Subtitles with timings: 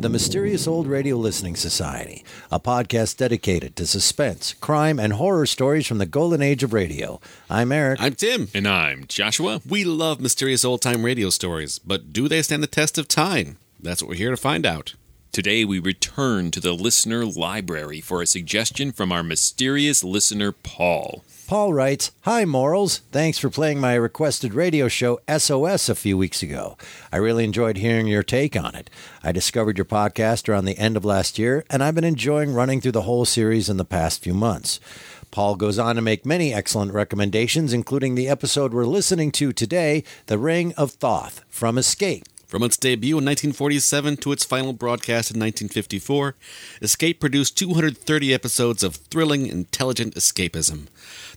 [0.00, 5.44] to the Mysterious Old Radio Listening Society, a podcast dedicated to suspense, crime, and horror
[5.44, 7.20] stories from the golden age of radio.
[7.50, 8.00] I'm Eric.
[8.00, 8.48] I'm Tim.
[8.54, 9.60] And I'm Joshua.
[9.68, 13.58] We love mysterious old time radio stories, but do they stand the test of time?
[13.78, 14.94] That's what we're here to find out.
[15.32, 21.24] Today we return to the listener library for a suggestion from our mysterious listener, Paul.
[21.50, 22.98] Paul writes Hi, Morals.
[23.10, 26.78] Thanks for playing my requested radio show SOS a few weeks ago.
[27.10, 28.88] I really enjoyed hearing your take on it.
[29.24, 32.80] I discovered your podcast around the end of last year, and I've been enjoying running
[32.80, 34.78] through the whole series in the past few months.
[35.32, 40.04] Paul goes on to make many excellent recommendations, including the episode we're listening to today,
[40.26, 42.26] The Ring of Thoth from Escape.
[42.50, 46.34] From its debut in 1947 to its final broadcast in 1954,
[46.82, 50.88] Escape produced 230 episodes of thrilling, intelligent escapism.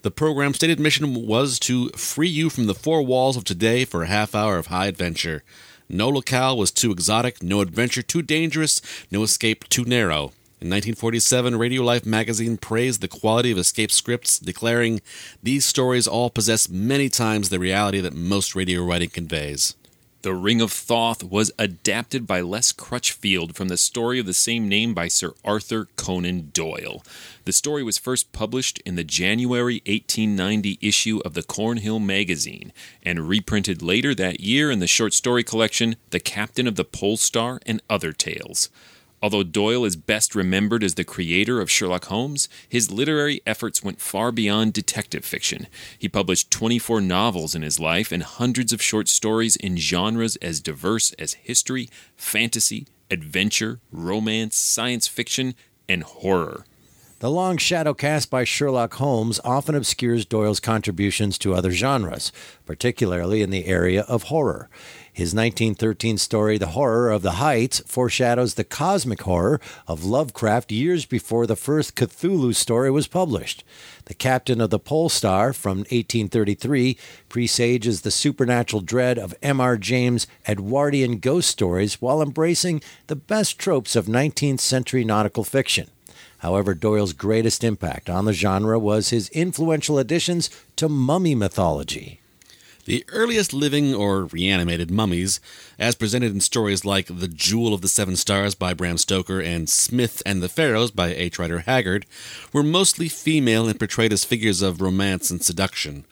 [0.03, 4.03] The program's stated mission was to free you from the four walls of today for
[4.03, 5.43] a half hour of high adventure.
[5.87, 10.33] No locale was too exotic, no adventure too dangerous, no escape too narrow.
[10.59, 14.99] In 1947, Radio Life magazine praised the quality of Escape scripts, declaring,
[15.41, 19.73] These stories all possess many times the reality that most radio writing conveys.
[20.23, 24.69] The Ring of Thoth was adapted by Les Crutchfield from the story of the same
[24.69, 27.03] name by Sir Arthur Conan Doyle.
[27.43, 32.71] The story was first published in the January 1890 issue of the Cornhill magazine
[33.03, 37.17] and reprinted later that year in the short story collection The Captain of the Pole
[37.17, 38.69] Star and Other Tales.
[39.23, 44.01] Although Doyle is best remembered as the creator of Sherlock Holmes, his literary efforts went
[44.01, 45.67] far beyond detective fiction.
[45.97, 50.59] He published 24 novels in his life and hundreds of short stories in genres as
[50.59, 55.55] diverse as history, fantasy, adventure, romance, science fiction,
[55.87, 56.65] and horror.
[57.19, 62.33] The long shadow cast by Sherlock Holmes often obscures Doyle's contributions to other genres,
[62.65, 64.69] particularly in the area of horror.
[65.15, 71.05] His 1913 story, The Horror of the Heights, foreshadows the cosmic horror of Lovecraft years
[71.05, 73.63] before the first Cthulhu story was published.
[74.05, 76.97] The Captain of the Pole Star from 1833
[77.29, 79.77] presages the supernatural dread of M.R.
[79.77, 85.91] James' Edwardian ghost stories while embracing the best tropes of 19th century nautical fiction.
[86.39, 92.19] However, Doyle's greatest impact on the genre was his influential additions to mummy mythology.
[92.85, 95.39] The earliest living or reanimated mummies,
[95.79, 99.69] as presented in stories like The Jewel of the Seven Stars by Bram Stoker and
[99.69, 101.39] Smith and the Pharaohs by H.
[101.39, 102.05] Rider Haggard,
[102.51, 106.03] were mostly female and portrayed as figures of romance and seduction.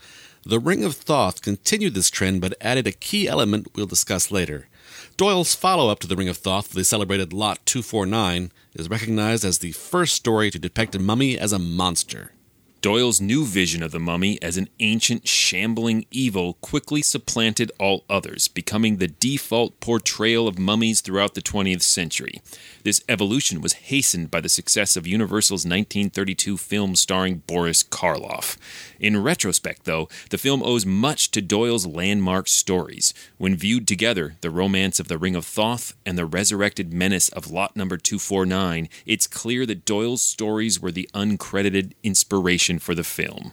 [0.44, 4.70] The Ring of Thoth continued this trend but added a key element we'll discuss later.
[5.18, 9.60] Doyle's follow up to The Ring of Thoth, the celebrated Lot 249, is recognized as
[9.60, 12.32] the first story to depict a mummy as a monster.
[12.82, 18.48] Doyle's new vision of the mummy as an ancient, shambling evil quickly supplanted all others,
[18.48, 22.42] becoming the default portrayal of mummies throughout the 20th century.
[22.84, 28.58] This evolution was hastened by the success of Universal's 1932 film starring Boris Karloff.
[29.00, 33.14] In retrospect, though, the film owes much to Doyle's landmark stories.
[33.38, 37.52] When viewed together, the romance of the Ring of Thoth and the resurrected menace of
[37.52, 43.52] Lot Number 249, it's clear that Doyle's stories were the uncredited inspiration for the film.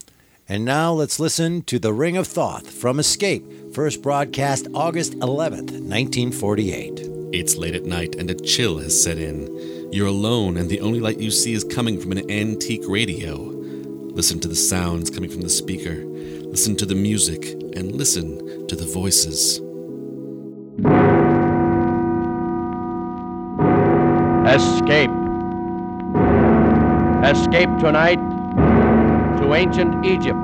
[0.51, 5.73] And now let's listen to The Ring of Thoth from Escape, first broadcast August 11th,
[5.73, 7.07] 1948.
[7.33, 9.93] It's late at night and a chill has set in.
[9.93, 13.37] You're alone, and the only light you see is coming from an antique radio.
[13.37, 16.03] Listen to the sounds coming from the speaker.
[16.47, 17.45] Listen to the music
[17.77, 19.61] and listen to the voices.
[24.49, 25.11] Escape.
[27.23, 28.38] Escape tonight
[29.49, 30.39] to ancient Egypt.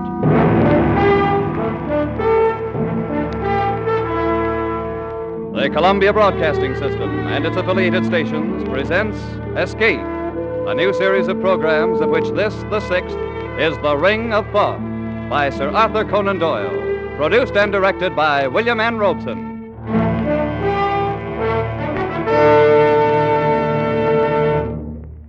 [5.55, 9.19] The Columbia Broadcasting System and its affiliated stations presents
[9.56, 13.17] Escape, a new series of programs of which this, the sixth,
[13.59, 14.81] is The Ring of Thoth
[15.29, 18.97] by Sir Arthur Conan Doyle, produced and directed by William N.
[18.97, 19.54] Robson.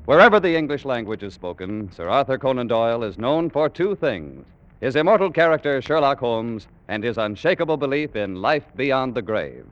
[0.05, 4.45] Wherever the English language is spoken, Sir Arthur Conan Doyle is known for two things
[4.79, 9.65] his immortal character, Sherlock Holmes, and his unshakable belief in life beyond the grave.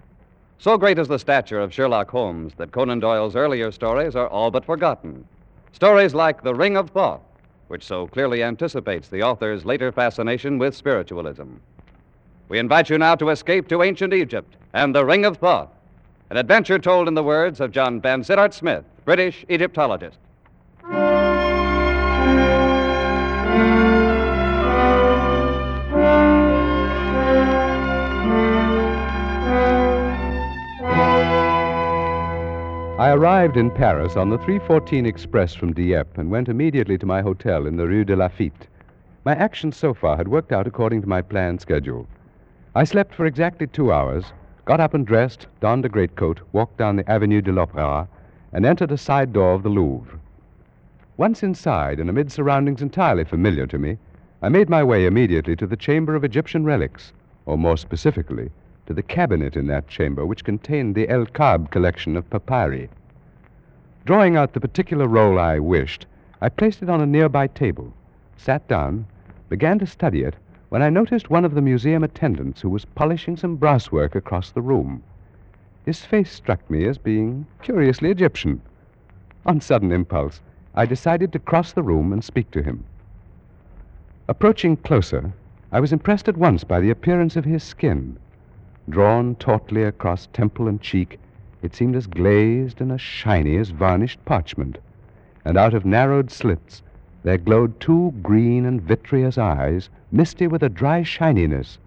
[0.57, 4.49] So great is the stature of Sherlock Holmes that Conan Doyle's earlier stories are all
[4.49, 5.27] but forgotten.
[5.71, 7.21] Stories like The Ring of Thoth,
[7.67, 11.57] which so clearly anticipates the author's later fascination with spiritualism.
[12.49, 15.69] We invite you now to escape to ancient Egypt and The Ring of Thoth,
[16.33, 20.17] an adventure told in the words of John Vansittart Smith, British Egyptologist.
[32.97, 37.21] I arrived in Paris on the 314 express from Dieppe and went immediately to my
[37.21, 38.65] hotel in the Rue de Lafitte.
[39.23, 42.07] My actions so far had worked out according to my planned schedule.
[42.73, 44.33] I slept for exactly two hours,
[44.65, 48.07] got up and dressed, donned a greatcoat, walked down the Avenue de l'Opéra,
[48.53, 50.19] and entered a side door of the Louvre.
[51.17, 53.97] Once inside, and amid surroundings entirely familiar to me,
[54.41, 57.13] I made my way immediately to the Chamber of Egyptian Relics,
[57.45, 58.49] or more specifically,
[58.85, 62.89] to the cabinet in that chamber which contained the El Kab collection of papyri.
[64.05, 66.05] Drawing out the particular roll I wished,
[66.41, 67.93] I placed it on a nearby table,
[68.37, 69.05] sat down,
[69.49, 70.35] began to study it,
[70.73, 74.63] when I noticed one of the museum attendants who was polishing some brasswork across the
[74.63, 75.03] room.
[75.85, 78.59] His face struck me as being curiously Egyptian.
[79.45, 80.41] On sudden impulse,
[80.73, 82.85] I decided to cross the room and speak to him.
[84.27, 85.33] Approaching closer,
[85.71, 88.17] I was impressed at once by the appearance of his skin.
[88.89, 91.19] Drawn tautly across temple and cheek,
[91.61, 94.79] it seemed as glazed and as shiny as varnished parchment,
[95.45, 96.81] and out of narrowed slits
[97.23, 101.77] there glowed two green and vitreous eyes, misty with a dry shininess,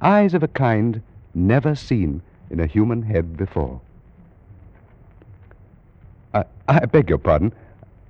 [0.00, 1.02] eyes of a kind
[1.34, 3.80] never seen in a human head before.
[6.34, 7.52] I, I beg your pardon.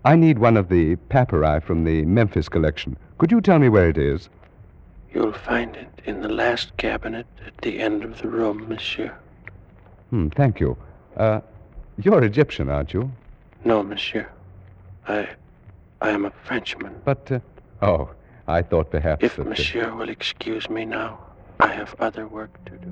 [0.04, 2.96] I need one of the papyri from the Memphis collection.
[3.18, 4.28] Could you tell me where it is?
[5.12, 9.14] You'll find it in the last cabinet at the end of the room, monsieur.
[10.10, 10.76] Hmm, thank you.
[11.16, 11.40] Uh,
[11.98, 13.10] you're Egyptian, aren't you?
[13.64, 14.28] No, monsieur.
[15.06, 15.28] I.
[16.02, 16.94] I am a Frenchman.
[17.04, 17.40] But, uh,
[17.82, 18.10] oh,
[18.48, 21.18] I thought perhaps If uh, monsieur will excuse me now,
[21.60, 22.90] I have other work to do.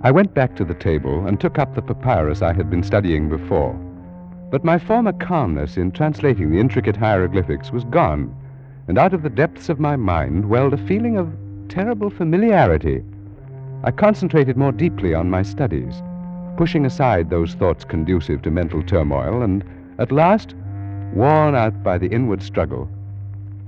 [0.00, 3.28] I went back to the table and took up the papyrus I had been studying
[3.28, 3.74] before.
[4.50, 8.34] But my former calmness in translating the intricate hieroglyphics was gone,
[8.86, 11.36] and out of the depths of my mind welled a feeling of
[11.68, 13.02] terrible familiarity.
[13.82, 16.00] I concentrated more deeply on my studies,
[16.58, 19.64] pushing aside those thoughts conducive to mental turmoil, and
[20.00, 20.56] at last,
[21.14, 22.90] worn out by the inward struggle,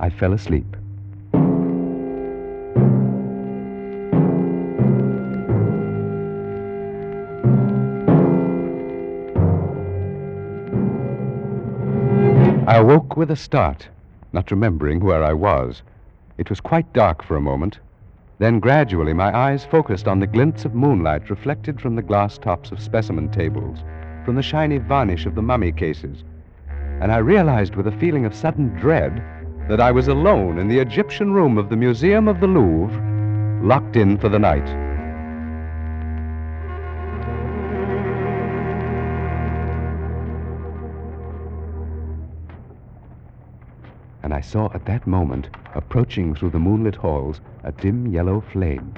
[0.01, 0.67] I fell asleep.
[12.67, 13.89] I awoke with a start,
[14.33, 15.83] not remembering where I was.
[16.39, 17.79] It was quite dark for a moment.
[18.41, 22.73] Then gradually my eyes focused on the glints of moonlight reflected from the glass tops
[22.73, 23.81] of specimen tables,
[24.25, 26.25] from the shiny varnish of the mummy cases.
[27.03, 29.23] And I realized with a feeling of sudden dread
[29.69, 33.97] that I was alone in the Egyptian room of the Museum of the Louvre, locked
[33.97, 34.90] in for the night.
[44.31, 48.95] And I saw at that moment, approaching through the moonlit halls, a dim yellow flame.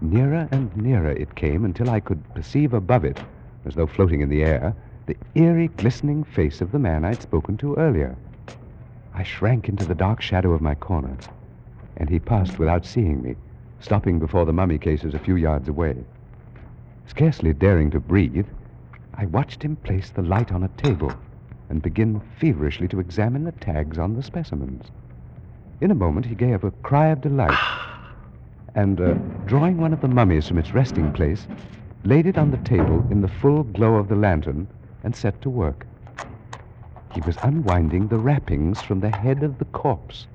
[0.00, 3.20] Nearer and nearer it came until I could perceive above it,
[3.66, 4.72] as though floating in the air,
[5.04, 8.16] the eerie, glistening face of the man I'd spoken to earlier.
[9.12, 11.18] I shrank into the dark shadow of my corner,
[11.98, 13.36] and he passed without seeing me,
[13.78, 15.96] stopping before the mummy cases a few yards away.
[17.04, 18.46] Scarcely daring to breathe,
[19.12, 21.14] I watched him place the light on a table
[21.68, 24.84] and begin feverishly to examine the tags on the specimens.
[25.80, 27.50] In a moment, he gave a cry of delight
[28.74, 29.14] and, uh,
[29.46, 31.46] drawing one of the mummies from its resting place,
[32.04, 34.66] laid it on the table in the full glow of the lantern
[35.04, 35.86] and set to work.
[37.12, 40.26] He was unwinding the wrappings from the head of the corpse.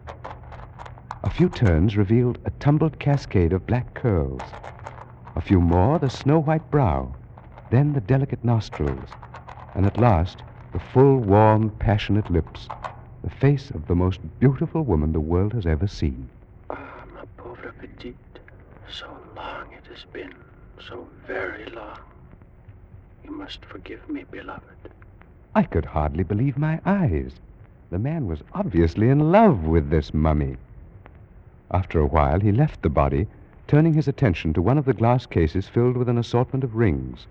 [1.23, 4.39] A few turns revealed a tumbled cascade of black curls.
[5.35, 7.07] A few more, the snow white brow,
[7.69, 9.07] then the delicate nostrils,
[9.75, 12.67] and at last, the full, warm, passionate lips,
[13.23, 16.29] the face of the most beautiful woman the world has ever seen.
[16.69, 18.15] Ah, ma pauvre petite.
[18.89, 20.33] So long it has been.
[20.87, 21.99] So very long.
[23.23, 24.91] You must forgive me, beloved.
[25.53, 27.33] I could hardly believe my eyes.
[27.89, 30.55] The man was obviously in love with this mummy.
[31.69, 33.27] After a while, he left the body,
[33.67, 37.27] turning his attention to one of the glass cases filled with an assortment of rings.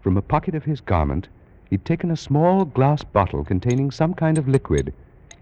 [0.00, 1.28] From a pocket of his garment,
[1.74, 4.94] he'd taken a small glass bottle containing some kind of liquid,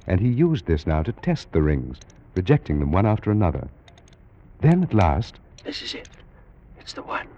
[0.06, 1.98] and he used this now to test the rings,
[2.34, 3.68] rejecting them one after another.
[4.62, 6.08] Then, at last, This is it.
[6.80, 7.28] It's the one.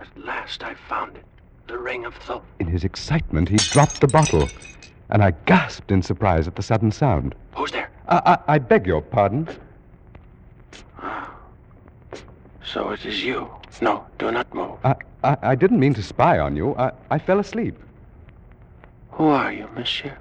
[0.00, 1.24] At last I've found it.
[1.66, 2.42] The ring of Thoth.
[2.58, 4.48] In his excitement, he dropped the bottle,
[5.10, 7.34] and I gasped in surprise at the sudden sound.
[7.54, 7.90] Who's there?
[8.08, 9.46] I, I, I beg your pardon.
[12.64, 13.50] So it is you.
[13.82, 14.78] No, do not move.
[14.84, 16.74] I, I, I didn't mean to spy on you.
[16.76, 17.78] I, I fell asleep.
[19.18, 20.16] Who are you, monsieur?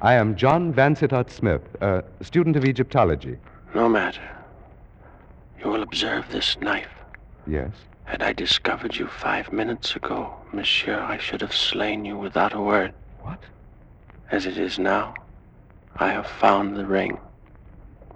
[0.00, 3.38] I am John Vansittart Smith, a student of Egyptology.
[3.76, 4.28] No matter.
[5.62, 6.90] You will observe this knife.
[7.46, 7.70] Yes?
[8.06, 12.60] Had I discovered you five minutes ago, monsieur, I should have slain you without a
[12.60, 12.92] word.
[13.20, 13.38] What?
[14.32, 15.14] As it is now,
[15.94, 17.20] I have found the ring.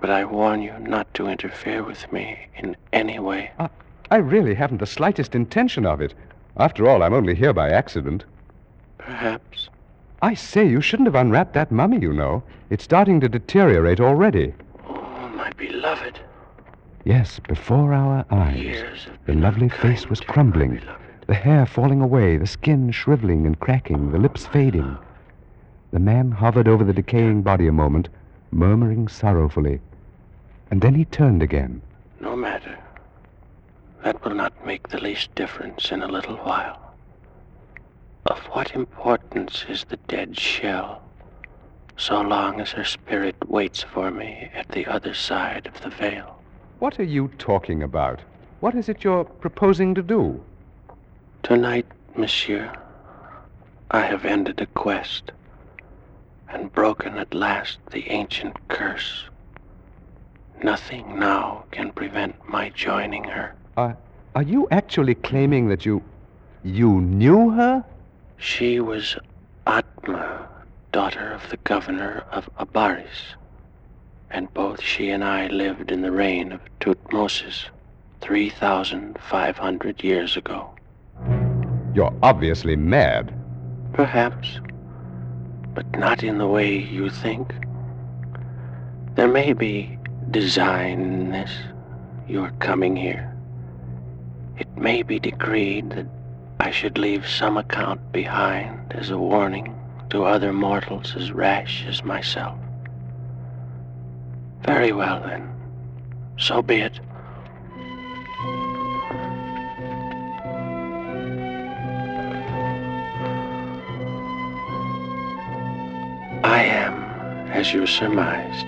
[0.00, 3.52] But I warn you not to interfere with me in any way.
[3.60, 3.68] I,
[4.10, 6.12] I really haven't the slightest intention of it.
[6.56, 8.24] After all, I'm only here by accident.
[8.98, 9.68] Perhaps.
[10.24, 12.42] I say, you shouldn't have unwrapped that mummy, you know.
[12.70, 14.54] It's starting to deteriorate already.
[14.88, 16.18] Oh, my beloved.
[17.04, 20.80] Yes, before our eyes, the lovely face was crumbling,
[21.26, 24.96] the hair falling away, the skin shriveling and cracking, the lips fading.
[25.92, 28.08] The man hovered over the decaying body a moment,
[28.50, 29.78] murmuring sorrowfully.
[30.70, 31.82] And then he turned again.
[32.18, 32.78] No matter.
[34.02, 36.83] That will not make the least difference in a little while.
[38.26, 41.02] Of what importance is the dead shell,
[41.96, 46.40] so long as her spirit waits for me at the other side of the veil?
[46.78, 48.20] What are you talking about?
[48.60, 50.42] What is it you're proposing to do?
[51.42, 52.72] Tonight, monsieur,
[53.90, 55.32] I have ended a quest
[56.48, 59.24] and broken at last the ancient curse.
[60.62, 63.54] Nothing now can prevent my joining her.
[63.76, 63.98] Are,
[64.34, 66.02] are you actually claiming that you.
[66.62, 67.84] you knew her?
[68.36, 69.16] She was
[69.66, 70.48] Atma,
[70.92, 73.36] daughter of the governor of Abaris,
[74.30, 77.66] and both she and I lived in the reign of Tutmosis
[78.20, 80.70] 3,500 years ago.
[81.94, 83.32] You're obviously mad.
[83.92, 84.60] Perhaps,
[85.74, 87.54] but not in the way you think.
[89.14, 89.96] There may be
[90.30, 91.52] design in this,
[92.26, 93.32] your coming here.
[94.58, 96.06] It may be decreed that
[96.60, 99.74] I should leave some account behind as a warning
[100.10, 102.58] to other mortals as rash as myself.
[104.62, 105.50] Very well, then.
[106.38, 107.00] So be it.
[116.42, 116.94] I am,
[117.50, 118.66] as you surmised,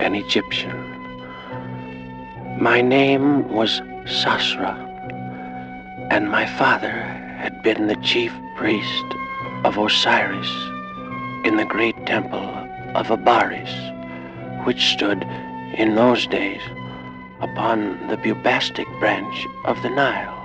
[0.00, 0.80] an Egyptian.
[2.60, 4.83] My name was Sasra,
[6.10, 7.02] and my father
[7.38, 9.04] had been the chief priest
[9.64, 10.50] of Osiris
[11.44, 12.54] in the great temple
[12.94, 13.72] of Abaris,
[14.64, 15.22] which stood
[15.76, 16.62] in those days
[17.40, 20.40] upon the Bubastic branch of the Nile.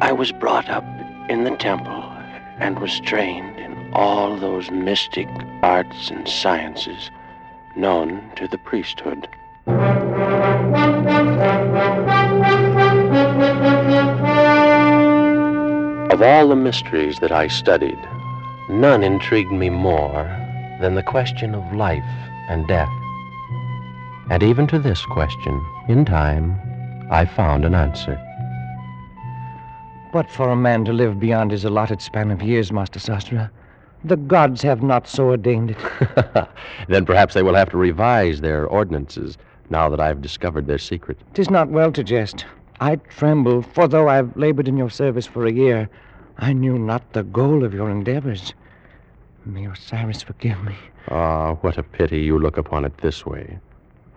[0.00, 0.84] I was brought up
[1.28, 2.02] in the temple
[2.58, 5.28] and was trained in all those mystic
[5.62, 7.10] arts and sciences
[7.76, 9.28] known to the priesthood.
[16.18, 17.96] Of all the mysteries that I studied,
[18.68, 20.24] none intrigued me more
[20.80, 22.02] than the question of life
[22.48, 22.90] and death.
[24.28, 26.58] And even to this question, in time,
[27.08, 28.20] I found an answer.
[30.12, 33.48] But for a man to live beyond his allotted span of years, Master Sastra,
[34.02, 36.48] the gods have not so ordained it.
[36.88, 39.38] then perhaps they will have to revise their ordinances
[39.70, 41.16] now that I've discovered their secret.
[41.34, 42.44] Tis not well to jest.
[42.80, 45.88] I tremble, for though I've labored in your service for a year,
[46.40, 48.54] I knew not the goal of your endeavors.
[49.44, 50.76] May Osiris forgive me.
[51.08, 53.58] Ah, what a pity you look upon it this way.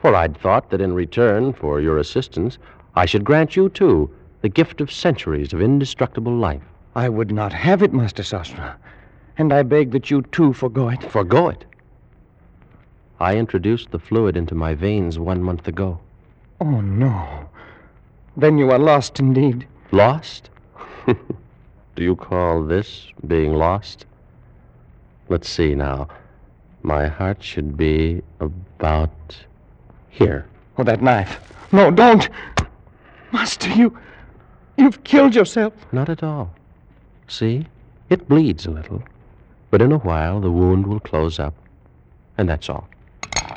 [0.02, 2.60] For I'd thought that in return for your assistance,
[2.96, 4.10] I should grant you, too,
[4.42, 6.62] the gift of centuries of indestructible life.
[6.96, 8.76] I would not have it, Master Sastra,
[9.38, 11.02] and I beg that you too forego it.
[11.04, 11.66] Forgo it.
[13.20, 16.00] I introduced the fluid into my veins one month ago.
[16.60, 17.50] Oh, no.
[18.38, 19.68] Then you are lost indeed.
[19.92, 20.50] Lost?
[21.96, 24.06] Do you call this being lost?
[25.30, 26.08] Let's see now.
[26.84, 29.12] My heart should be about
[30.10, 30.48] here.
[30.78, 31.40] Oh, that knife.
[31.72, 32.30] No, don't.
[33.32, 33.98] Master, you.
[34.78, 35.74] You've killed yourself.
[35.92, 36.54] Not at all.
[37.28, 37.68] See?
[38.10, 39.04] It bleeds a little.
[39.70, 41.54] But in a while, the wound will close up.
[42.38, 42.90] And that's all.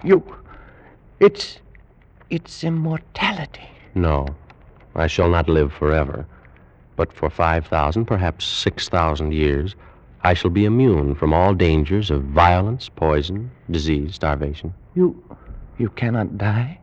[0.05, 0.23] You.
[1.19, 1.59] It's.
[2.31, 3.69] It's immortality.
[3.95, 4.27] No,
[4.95, 6.27] I shall not live forever.
[6.97, 9.75] But for 5,000, perhaps 6,000 years,
[10.23, 14.73] I shall be immune from all dangers of violence, poison, disease, starvation.
[14.95, 15.23] You.
[15.79, 16.79] You cannot die?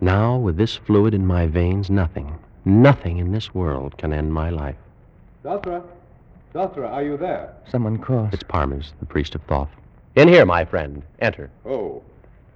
[0.00, 4.50] Now, with this fluid in my veins, nothing, nothing in this world can end my
[4.50, 4.76] life.
[5.44, 5.82] Dothra?
[6.54, 7.54] Dothra, are you there?
[7.70, 8.30] Someone calls.
[8.32, 9.70] It's Parmes, the priest of Thoth.
[10.16, 11.02] In here, my friend.
[11.20, 11.50] Enter.
[11.64, 12.02] Oh.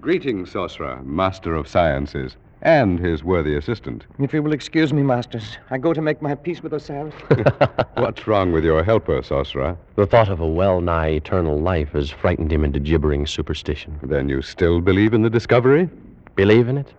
[0.01, 4.05] Greetings, Sosra, master of sciences, and his worthy assistant.
[4.19, 7.15] If you will excuse me, masters, I go to make my peace with Osiris.
[7.95, 9.77] What's wrong with your helper, Sosra?
[9.97, 13.99] The thought of a well nigh eternal life has frightened him into gibbering superstition.
[14.03, 15.89] Then you still believe in the discovery?
[16.35, 16.93] Believe in it?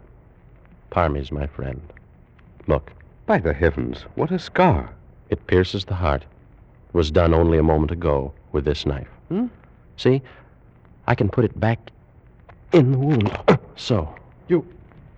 [0.92, 1.82] Parmes, my friend.
[2.68, 2.92] Look,
[3.26, 4.90] By the heavens, what a scar.
[5.30, 6.24] it pierces the heart.
[6.24, 9.08] It was done only a moment ago with this knife.
[9.30, 9.48] Hmm?
[9.98, 10.22] See?
[11.08, 11.92] I can put it back
[12.74, 13.38] in the wound.
[13.76, 14.14] so.
[14.48, 14.66] You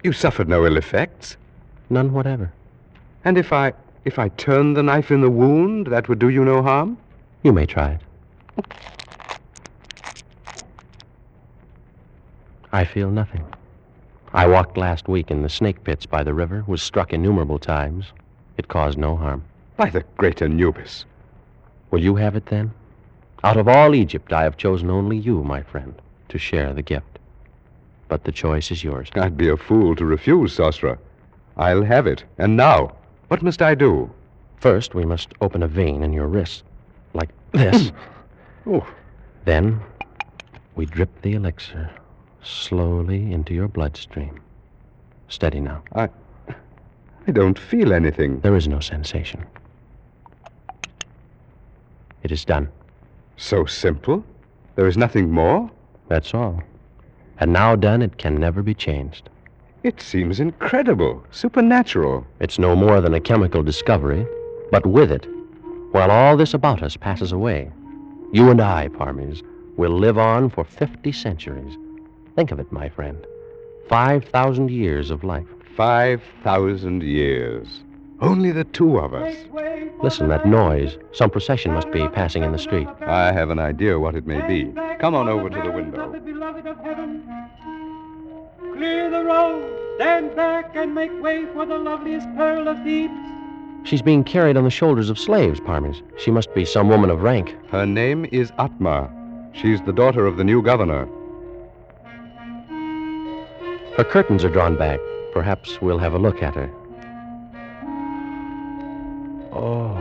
[0.03, 1.37] you suffered no ill effects?
[1.89, 2.51] None whatever.
[3.23, 6.43] And if I if I turned the knife in the wound, that would do you
[6.43, 6.97] no harm?
[7.43, 8.01] You may try it.
[12.71, 13.45] I feel nothing.
[14.33, 18.05] I walked last week in the snake pits by the river, was struck innumerable times.
[18.57, 19.43] It caused no harm.
[19.75, 21.05] By the great Anubis.
[21.91, 22.71] Will you have it then?
[23.43, 25.95] Out of all Egypt, I have chosen only you, my friend,
[26.29, 27.10] to share the gift.
[28.11, 29.07] But the choice is yours.
[29.15, 30.97] I'd be a fool to refuse, Sosra.
[31.55, 32.25] I'll have it.
[32.37, 32.93] And now,
[33.29, 34.11] what must I do?
[34.57, 36.65] First, we must open a vein in your wrist,
[37.13, 37.93] like this.
[38.67, 38.85] Oh,
[39.45, 39.79] then,
[40.75, 41.89] we drip the elixir
[42.43, 44.41] slowly into your bloodstream.
[45.29, 45.81] Steady now.
[45.95, 46.09] I
[46.49, 48.41] I don't feel anything.
[48.41, 49.45] There is no sensation.
[52.23, 52.67] It is done.
[53.37, 54.25] So simple?
[54.75, 55.71] There is nothing more?
[56.09, 56.61] That's all.
[57.41, 59.29] And now done, it can never be changed.
[59.83, 62.25] It seems incredible, supernatural.
[62.39, 64.25] It's no more than a chemical discovery,
[64.71, 65.27] but with it,
[65.91, 67.71] while all this about us passes away,
[68.31, 69.41] you and I, Parmes,
[69.75, 71.77] will live on for 50 centuries.
[72.35, 73.17] Think of it, my friend.
[73.89, 75.47] 5,000 years of life.
[75.75, 77.81] Five thousand years.
[78.21, 79.35] Only the two of us.
[80.03, 80.97] Listen, that noise.
[81.11, 82.87] Some procession must be passing in the street.
[83.01, 84.71] I have an idea what it may be.
[84.99, 86.11] Come on over to the window.
[86.19, 87.23] beloved of heaven.
[88.75, 93.11] Clear the road, stand back, and make way for the loveliest pearl of Thebes.
[93.83, 96.03] She's being carried on the shoulders of slaves, Parmes.
[96.19, 97.55] She must be some woman of rank.
[97.69, 99.09] Her name is Atma.
[99.53, 101.07] She's the daughter of the new governor.
[103.97, 104.99] Her curtains are drawn back.
[105.33, 106.71] Perhaps we'll have a look at her.
[109.63, 109.93] Oh,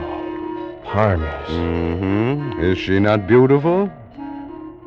[0.84, 1.48] Parmes.
[1.50, 2.62] Mm-hmm.
[2.62, 3.92] Is she not beautiful?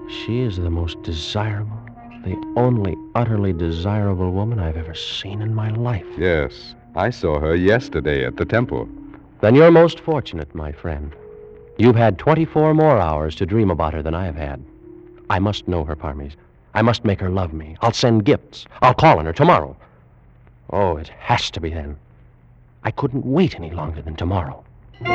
[0.10, 1.78] She is the most desirable,
[2.24, 6.08] the only utterly desirable woman I've ever seen in my life.
[6.18, 6.74] Yes.
[6.96, 8.90] I saw her yesterday at the temple.
[9.42, 11.14] Then you're most fortunate, my friend.
[11.78, 14.64] You've had 24 more hours to dream about her than I have had.
[15.30, 16.34] I must know her, Parmes.
[16.74, 17.78] I must make her love me.
[17.82, 18.66] I'll send gifts.
[18.82, 19.78] I'll call on her tomorrow.
[20.72, 21.96] Oh, it has to be then.
[22.86, 24.64] I couldn't wait any longer than tomorrow.
[25.06, 25.08] A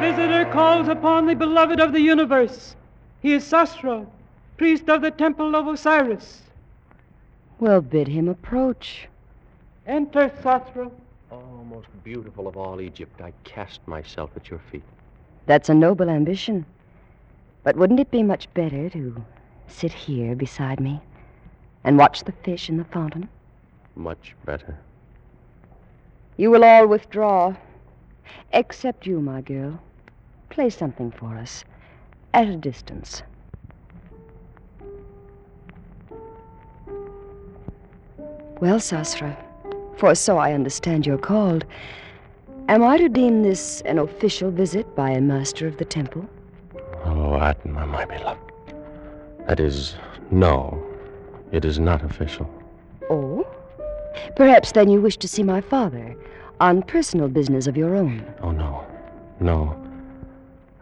[0.00, 2.76] visitor calls upon the beloved of the universe.
[3.22, 4.06] He is Sasra,
[4.58, 6.42] priest of the temple of Osiris.
[7.60, 9.08] Well, bid him approach.
[9.86, 10.90] Enter, Sasra.
[11.32, 14.82] Oh, most beautiful of all Egypt, I cast myself at your feet.
[15.46, 16.66] That's a noble ambition.
[17.62, 19.24] But wouldn't it be much better to
[19.68, 21.00] sit here beside me
[21.84, 23.28] and watch the fish in the fountain?
[23.94, 24.76] Much better.
[26.36, 27.54] You will all withdraw,
[28.52, 29.80] except you, my girl.
[30.50, 31.64] Play something for us
[32.34, 33.22] at a distance.
[38.60, 39.36] Well, Sasra,
[39.96, 41.64] for so I understand you're called,
[42.68, 46.28] am I to deem this an official visit by a master of the temple?
[47.04, 48.52] Oh, Atma, my beloved.
[49.46, 49.94] That is,
[50.30, 50.84] no.
[51.52, 52.50] It is not official.
[53.08, 53.46] Oh?
[54.34, 56.16] Perhaps then you wish to see my father
[56.60, 58.24] on personal business of your own.
[58.40, 58.84] Oh, no.
[59.40, 59.80] No.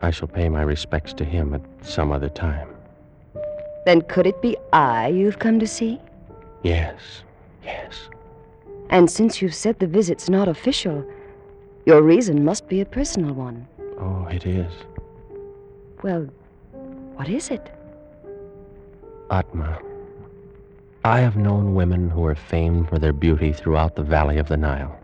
[0.00, 2.68] I shall pay my respects to him at some other time.
[3.84, 6.00] Then could it be I you've come to see?
[6.62, 7.22] Yes.
[7.64, 8.08] Yes.
[8.90, 11.04] And since you've said the visit's not official,
[11.86, 13.66] your reason must be a personal one.
[13.98, 14.72] Oh, it is.
[16.02, 16.28] Well,
[17.16, 17.70] what is it?
[19.30, 19.78] Atma.
[21.04, 24.56] I have known women who are famed for their beauty throughout the valley of the
[24.56, 24.98] Nile.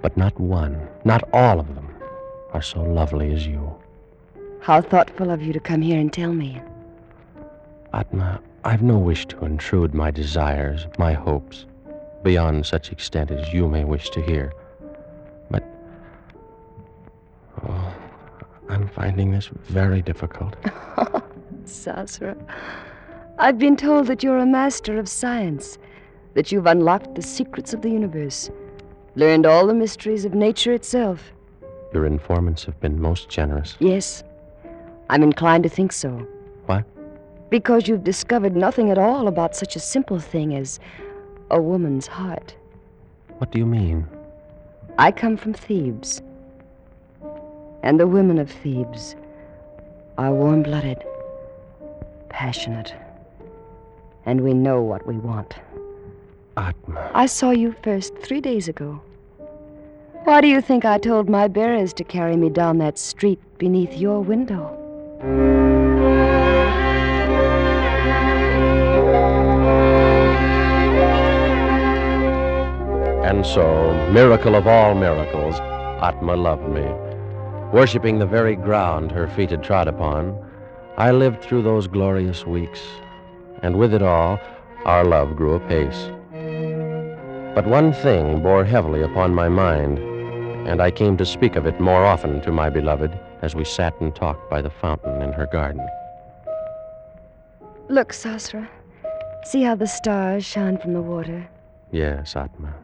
[0.00, 1.88] But not one, not all of them,
[2.52, 3.74] are so lovely as you.
[4.60, 6.62] How thoughtful of you to come here and tell me.
[7.92, 11.66] Atma, I've no wish to intrude my desires, my hopes,
[12.22, 14.52] beyond such extent as you may wish to hear.
[17.66, 17.94] Oh,
[18.68, 20.56] I'm finding this very difficult.
[21.64, 22.36] Sasra.
[23.38, 25.78] I've been told that you're a master of science,
[26.34, 28.50] that you've unlocked the secrets of the universe,
[29.14, 31.32] learned all the mysteries of nature itself.
[31.92, 33.76] Your informants have been most generous.
[33.78, 34.22] Yes,
[35.08, 36.26] I'm inclined to think so.
[36.66, 36.84] Why?
[37.48, 40.80] Because you've discovered nothing at all about such a simple thing as
[41.50, 42.54] a woman's heart.
[43.38, 44.06] What do you mean?
[44.98, 46.20] I come from Thebes.
[47.82, 49.14] And the women of Thebes
[50.18, 51.04] are warm blooded,
[52.28, 52.92] passionate,
[54.26, 55.54] and we know what we want.
[56.56, 57.10] Atma.
[57.14, 59.00] I saw you first three days ago.
[60.24, 63.96] Why do you think I told my bearers to carry me down that street beneath
[63.96, 64.74] your window?
[73.24, 75.60] And so, miracle of all miracles,
[76.02, 77.07] Atma loved me.
[77.72, 80.42] Worshipping the very ground her feet had trod upon,
[80.96, 82.80] I lived through those glorious weeks,
[83.62, 84.40] and with it all,
[84.86, 86.10] our love grew apace.
[87.54, 89.98] But one thing bore heavily upon my mind,
[90.66, 94.00] and I came to speak of it more often to my beloved as we sat
[94.00, 95.86] and talked by the fountain in her garden.
[97.88, 98.66] Look, Sasra.
[99.44, 101.46] See how the stars shine from the water?
[101.92, 102.74] Yes, Atma.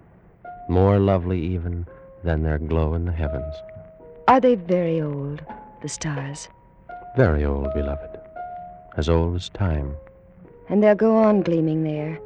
[0.68, 1.86] More lovely even
[2.22, 3.54] than their glow in the heavens.
[4.26, 5.42] Are they very old,
[5.82, 6.48] the stars?
[7.14, 8.18] Very old, beloved.
[8.96, 9.94] As old as time.
[10.70, 12.18] And they'll go on gleaming there,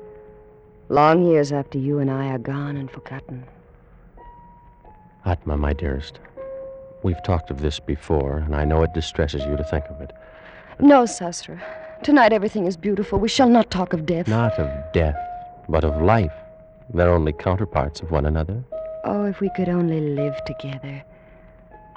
[0.88, 3.44] long years after you and I are gone and forgotten.
[5.24, 6.20] Atma, my dearest,
[7.02, 10.12] we've talked of this before, and I know it distresses you to think of it.
[10.78, 11.60] No, Sasra.
[12.04, 13.18] Tonight everything is beautiful.
[13.18, 14.28] We shall not talk of death.
[14.28, 15.18] Not of death,
[15.68, 16.32] but of life.
[16.94, 18.62] They're only counterparts of one another.
[19.04, 21.02] Oh, if we could only live together,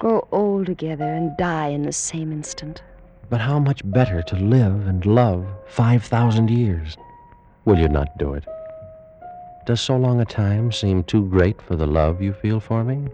[0.02, 2.82] grow old together, and die in the same instant.
[3.30, 6.96] But how much better to live and love 5,000 years?
[7.66, 8.44] Will you not do it?
[9.64, 13.06] Does so long a time seem too great for the love you feel for me?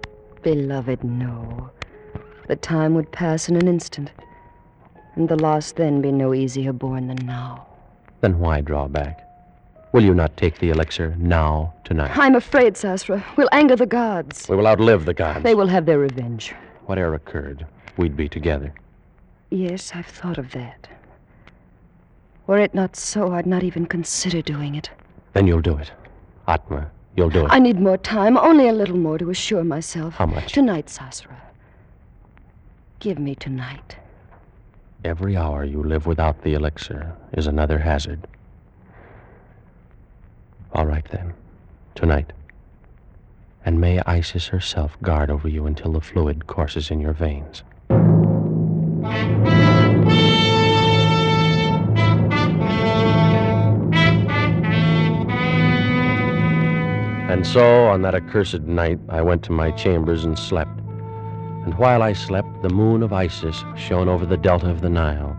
[0.42, 1.68] Beloved, no.
[2.46, 4.10] The time would pass in an instant,
[5.14, 7.66] and the loss then be no easier borne than now.
[8.22, 9.28] Then why draw back?
[9.92, 12.16] Will you not take the elixir now, tonight?
[12.16, 13.22] I'm afraid, Sasra.
[13.36, 14.48] We'll anger the gods.
[14.48, 15.42] We will outlive the gods.
[15.42, 16.54] They will have their revenge.
[16.88, 17.66] Whatever occurred,
[17.98, 18.72] we'd be together.
[19.50, 20.88] Yes, I've thought of that.
[22.46, 24.88] Were it not so, I'd not even consider doing it.
[25.34, 25.92] Then you'll do it.
[26.46, 27.48] Atma, you'll do it.
[27.50, 30.14] I need more time, only a little more to assure myself.
[30.14, 30.54] How much?
[30.54, 31.36] Tonight, Sasra.
[33.00, 33.96] Give me tonight.
[35.04, 38.26] Every hour you live without the elixir is another hazard.
[40.72, 41.34] All right, then.
[41.94, 42.32] Tonight.
[43.68, 47.62] And may Isis herself guard over you until the fluid courses in your veins.
[57.28, 60.80] And so, on that accursed night, I went to my chambers and slept.
[61.66, 65.36] And while I slept, the moon of Isis shone over the delta of the Nile,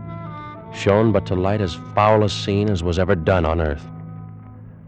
[0.72, 3.88] shone but to light as foul a scene as was ever done on earth.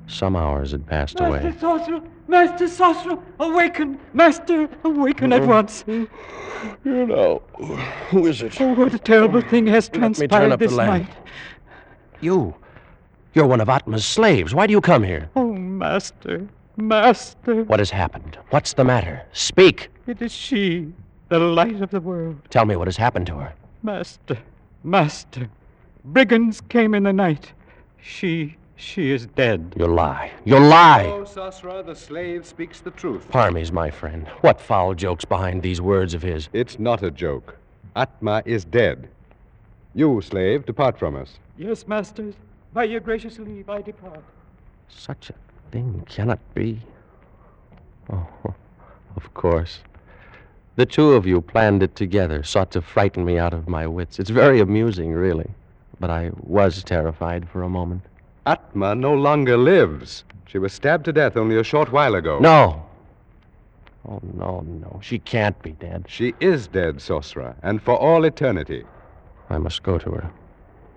[0.06, 1.58] Some hours had passed Master away.
[1.58, 2.00] Sorcerer!
[2.28, 3.18] Master Sorcerer!
[3.38, 3.98] Awaken!
[4.12, 5.84] Master, awaken at oh, once!
[5.86, 6.08] You
[6.84, 7.42] know,
[8.10, 8.60] who is it?
[8.60, 11.08] Oh, what a terrible thing has Let me turn transpired up the this night.
[12.20, 12.54] You.
[13.34, 14.54] You're one of Atma's slaves.
[14.54, 15.28] Why do you come here?
[15.34, 17.64] Oh, Master, Master.
[17.64, 18.38] What has happened?
[18.50, 19.22] What's the matter?
[19.32, 19.88] Speak.
[20.06, 20.92] It is she,
[21.28, 22.36] the light of the world.
[22.50, 23.54] Tell me what has happened to her.
[23.82, 24.38] Master,
[24.84, 25.48] Master.
[26.04, 27.52] Brigands came in the night.
[28.00, 29.74] She, she is dead.
[29.76, 30.32] You lie.
[30.44, 31.06] You lie.
[31.06, 33.28] Oh, Sasra, the slave speaks the truth.
[33.30, 34.26] Parmes, my friend.
[34.40, 36.48] What foul joke's behind these words of his?
[36.52, 37.56] It's not a joke.
[37.94, 39.08] Atma is dead.
[39.94, 41.38] You, slave, depart from us.
[41.58, 42.35] Yes, masters.
[42.72, 44.24] By your gracious leave, I depart.
[44.88, 45.35] Such a
[45.70, 46.80] thing cannot be.
[48.11, 48.26] Oh,
[49.16, 49.80] of course.
[50.76, 54.18] The two of you planned it together, sought to frighten me out of my wits.
[54.18, 55.50] It's very amusing, really.
[56.00, 58.02] But I was terrified for a moment.
[58.46, 60.24] Atma no longer lives.
[60.46, 62.38] She was stabbed to death only a short while ago.
[62.38, 62.85] No.
[64.09, 65.00] Oh, no, no.
[65.02, 66.07] She can't be dead.
[66.09, 68.85] She is dead, Sosra, and for all eternity.
[69.48, 70.31] I must go to her.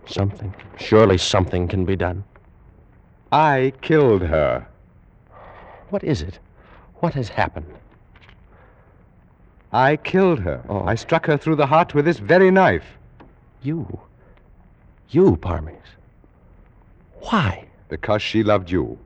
[0.07, 0.53] Something.
[0.79, 2.23] Surely something can be done.
[3.31, 4.67] I killed her.
[5.89, 6.39] What is it?
[6.95, 7.73] What has happened?
[9.71, 10.63] I killed her.
[10.69, 10.83] Oh.
[10.85, 12.85] I struck her through the heart with this very knife.
[13.61, 13.99] You.
[15.09, 15.94] You, Parmes.
[17.25, 17.65] Why?
[17.89, 18.99] Because she loved you.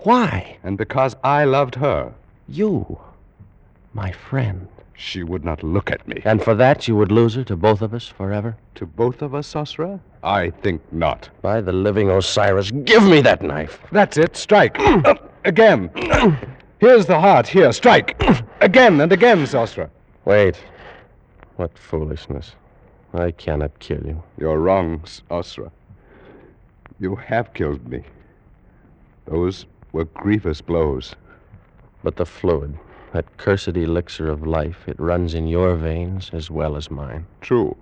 [0.00, 0.58] Why?
[0.64, 2.12] And because I loved her.
[2.48, 2.98] You.
[3.94, 4.66] My friend.
[4.94, 6.22] She would not look at me.
[6.24, 8.56] And for that, you would lose her to both of us forever?
[8.76, 10.00] To both of us, Sosra?
[10.24, 11.28] I think not.
[11.40, 13.78] By the living Osiris, give me that knife.
[13.92, 14.36] That's it.
[14.36, 14.76] Strike.
[15.44, 15.90] again.
[16.80, 17.46] Here's the heart.
[17.46, 18.20] Here, strike.
[18.60, 19.88] again and again, Sosra.
[20.24, 20.56] Wait.
[21.56, 22.56] What foolishness.
[23.14, 24.22] I cannot kill you.
[24.36, 25.70] You're wrong, Osra.
[26.98, 28.02] You have killed me.
[29.26, 31.14] Those were grievous blows.
[32.02, 32.78] But the fluid,
[33.12, 37.26] that cursed elixir of life, it runs in your veins as well as mine.
[37.40, 37.76] True.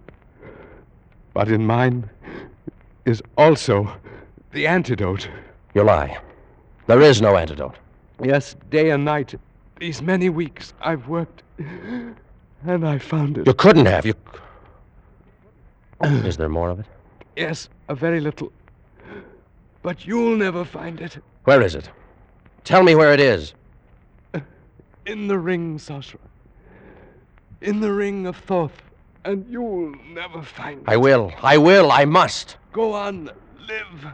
[1.33, 2.09] But in mine
[3.05, 3.95] is also
[4.53, 5.29] the antidote.
[5.75, 6.19] You lie.
[6.87, 7.77] There is no antidote.
[8.23, 9.35] Yes, day and night.
[9.79, 11.43] These many weeks I've worked.
[11.59, 13.47] And I found it.
[13.47, 14.07] You couldn't have.
[14.07, 14.15] You.
[16.03, 16.87] Is there more of it?
[17.37, 18.53] Yes, a very little.
[19.85, 21.19] But you'll never find it.
[21.45, 21.91] Where is it?
[22.65, 23.53] Tell me where it is.
[25.07, 26.19] In the ring, Sasra.
[27.61, 28.81] In the ring of Thoth.
[29.27, 30.89] And you'll never find it.
[30.89, 31.31] I will.
[31.43, 31.93] I will.
[31.93, 32.57] I must.
[32.73, 33.31] Go on.
[33.69, 34.07] Live.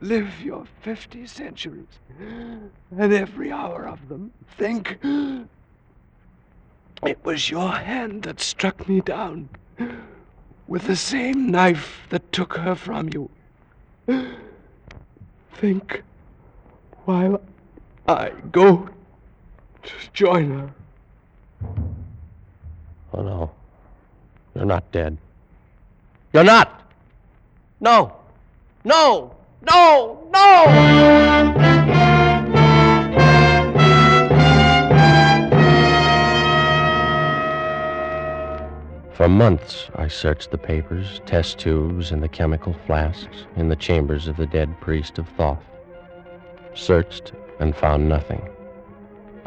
[0.00, 1.98] Live your 50 centuries.
[2.20, 4.98] And every hour of them, think.
[7.04, 9.48] It was your hand that struck me down
[10.68, 13.28] with the same knife that took her from you.
[15.54, 16.02] Think
[17.04, 17.40] while
[18.08, 18.88] I go
[19.82, 20.70] to join her.
[23.14, 23.50] Oh, no.
[24.54, 25.16] You're not dead.
[26.32, 26.82] You're not!
[27.80, 28.16] No!
[28.84, 29.34] No!
[29.62, 30.28] No!
[30.32, 32.31] No!
[39.14, 44.26] For months, I searched the papers, test tubes, and the chemical flasks in the chambers
[44.26, 45.62] of the dead priest of Thoth.
[46.74, 48.48] Searched and found nothing.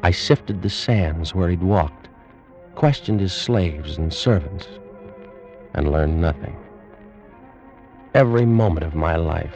[0.04, 2.10] I sifted the sands where he'd walked,
[2.76, 4.68] questioned his slaves and servants,
[5.74, 6.56] and learned nothing.
[8.14, 9.56] Every moment of my life,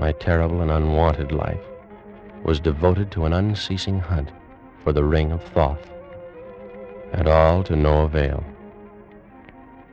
[0.00, 1.64] my terrible and unwanted life,
[2.42, 4.30] was devoted to an unceasing hunt
[4.82, 5.92] for the ring of Thoth,
[7.12, 8.42] and all to no avail.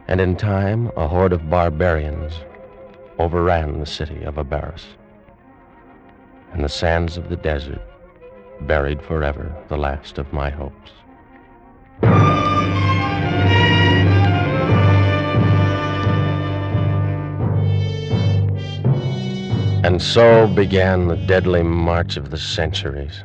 [0.08, 2.34] And in time, a horde of barbarians
[3.20, 4.86] overran the city of Abaris.
[6.52, 7.82] And the sands of the desert
[8.62, 10.92] buried forever the last of my hopes.
[19.86, 23.24] And so began the deadly march of the centuries.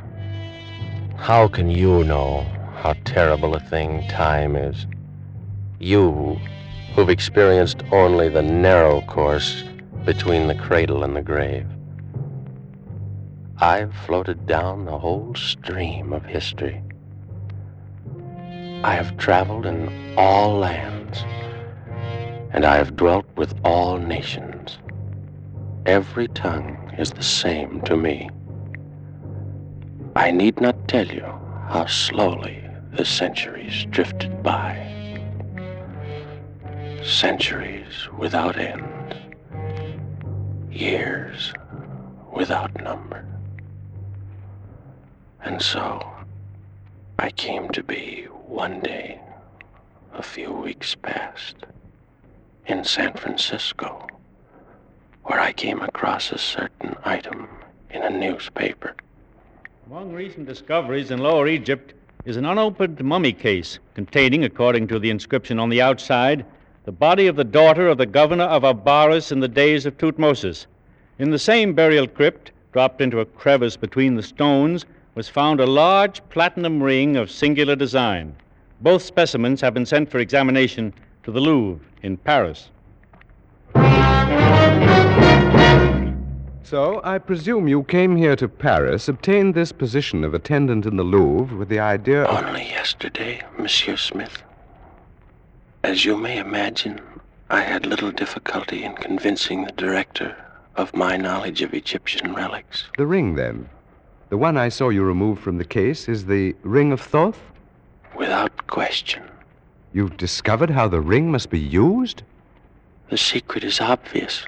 [1.16, 4.86] How can you know how terrible a thing time is?
[5.78, 6.38] You
[6.94, 9.64] who've experienced only the narrow course
[10.04, 11.66] between the cradle and the grave.
[13.58, 16.82] I've floated down the whole stream of history.
[18.84, 21.24] I have traveled in all lands,
[22.52, 24.78] and I have dwelt with all nations.
[25.86, 28.30] Every tongue is the same to me.
[30.14, 31.26] I need not tell you
[31.68, 34.97] how slowly the centuries drifted by
[37.04, 39.14] centuries without end,
[40.70, 41.52] years
[42.32, 43.24] without number.
[45.44, 46.06] And so
[47.18, 49.20] I came to be one day,
[50.12, 51.56] a few weeks past,
[52.66, 54.06] in San Francisco,
[55.24, 57.48] where I came across a certain item
[57.90, 58.94] in a newspaper.
[59.86, 65.10] Among recent discoveries in Lower Egypt is an unopened mummy case containing, according to the
[65.10, 66.44] inscription on the outside,
[66.88, 70.64] the body of the daughter of the governor of Abaris in the days of Tutmosis.
[71.18, 75.66] In the same burial crypt, dropped into a crevice between the stones, was found a
[75.66, 78.34] large platinum ring of singular design.
[78.80, 82.70] Both specimens have been sent for examination to the Louvre in Paris.
[86.62, 91.04] So, I presume you came here to Paris, obtained this position of attendant in the
[91.04, 92.46] Louvre with the idea of.
[92.46, 94.42] Only yesterday, Monsieur Smith.
[95.84, 97.00] As you may imagine,
[97.50, 100.36] I had little difficulty in convincing the director
[100.74, 102.84] of my knowledge of Egyptian relics.
[102.96, 103.68] The ring, then.
[104.28, 107.38] The one I saw you remove from the case is the Ring of Thoth?
[108.16, 109.22] Without question.
[109.92, 112.24] You've discovered how the ring must be used?
[113.08, 114.44] The secret is obvious.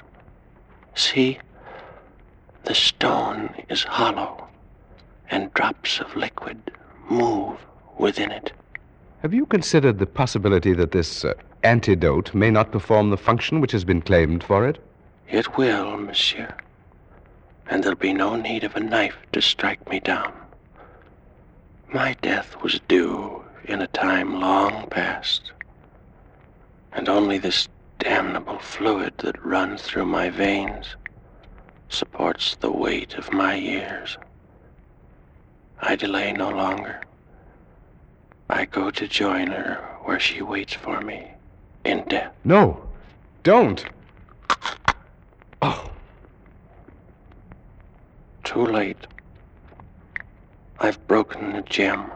[0.95, 1.39] See,
[2.65, 4.47] the stone is hollow,
[5.29, 6.71] and drops of liquid
[7.09, 7.57] move
[7.97, 8.51] within it.
[9.21, 13.71] Have you considered the possibility that this uh, antidote may not perform the function which
[13.71, 14.79] has been claimed for it?
[15.29, 16.55] It will, monsieur.
[17.69, 20.33] And there'll be no need of a knife to strike me down.
[21.93, 25.51] My death was due in a time long past,
[26.91, 27.67] and only this
[27.99, 30.95] damnable fluid that runs through my veins
[31.89, 34.17] supports the weight of my years.
[35.79, 37.01] I delay no longer.
[38.53, 41.25] I go to join her where she waits for me
[41.85, 42.33] in death.
[42.43, 42.83] No,
[43.43, 43.85] don't.
[45.61, 45.89] Oh.
[48.43, 49.07] Too late.
[50.81, 52.11] I've broken the gem.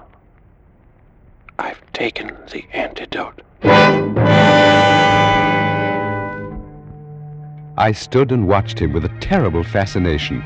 [1.57, 3.41] I've taken the antidote.
[7.77, 10.43] I stood and watched him with a terrible fascination,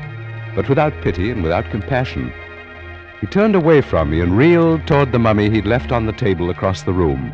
[0.54, 2.32] but without pity and without compassion.
[3.20, 6.48] He turned away from me and reeled toward the mummy he'd left on the table
[6.48, 7.32] across the room.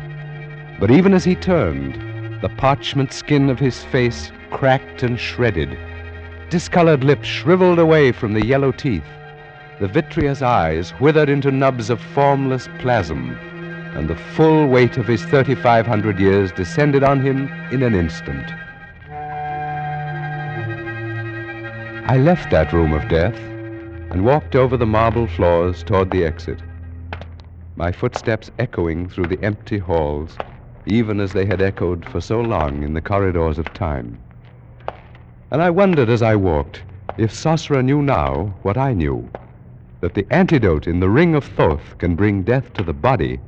[0.81, 5.77] But even as he turned, the parchment skin of his face cracked and shredded.
[6.49, 9.07] Discolored lips shriveled away from the yellow teeth.
[9.79, 13.37] The vitreous eyes withered into nubs of formless plasm,
[13.95, 18.51] and the full weight of his 3,500 years descended on him in an instant.
[22.09, 23.46] I left that room of death
[24.11, 26.59] and walked over the marble floors toward the exit,
[27.75, 30.37] my footsteps echoing through the empty halls,
[30.85, 34.17] even as they had echoed for so long in the corridors of time.
[35.51, 36.83] And I wondered as I walked
[37.17, 39.29] if Sosra knew now what I knew
[40.01, 43.39] that the antidote in the ring of Thoth can bring death to the body,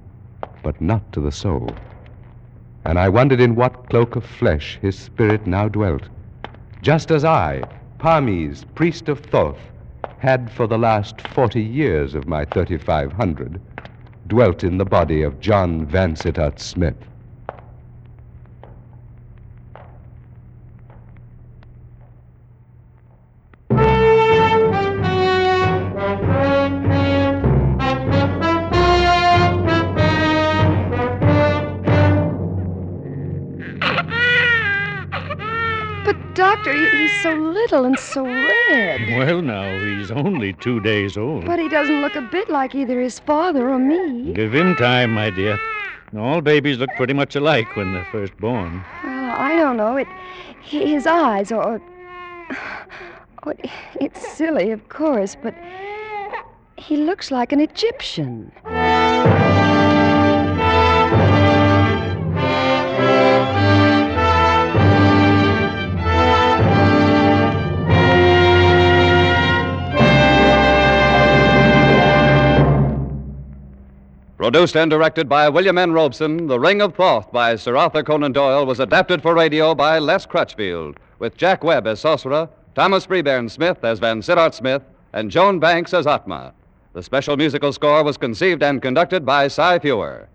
[0.63, 1.69] but not to the soul.
[2.85, 6.03] And I wondered in what cloak of flesh his spirit now dwelt,
[6.81, 7.61] just as I,
[7.99, 9.59] Parmes, priest of Thoth,
[10.19, 13.59] had for the last 40 years of my 3,500
[14.27, 16.95] dwelt in the body of John Vansittart Smith.
[37.29, 39.01] So little and so red.
[39.17, 41.45] Well, now, he's only two days old.
[41.45, 44.33] But he doesn't look a bit like either his father or me.
[44.33, 45.59] Give him time, my dear.
[46.17, 48.83] All babies look pretty much alike when they're first born.
[49.03, 49.97] Well, I don't know.
[49.97, 50.07] It,
[50.61, 51.81] his eyes, or, or
[53.45, 53.53] oh,
[54.01, 55.53] it's silly, of course, but
[56.77, 58.51] he looks like an Egyptian.
[74.39, 75.91] Produced and directed by William N.
[75.91, 79.99] Robson, The Ring of Thoth by Sir Arthur Conan Doyle was adapted for radio by
[79.99, 85.29] Les Crutchfield, with Jack Webb as Sosra, Thomas Freebairn Smith as Van Sittart Smith, and
[85.29, 86.53] Joan Banks as Atma.
[86.93, 90.27] The special musical score was conceived and conducted by Cy Feuer.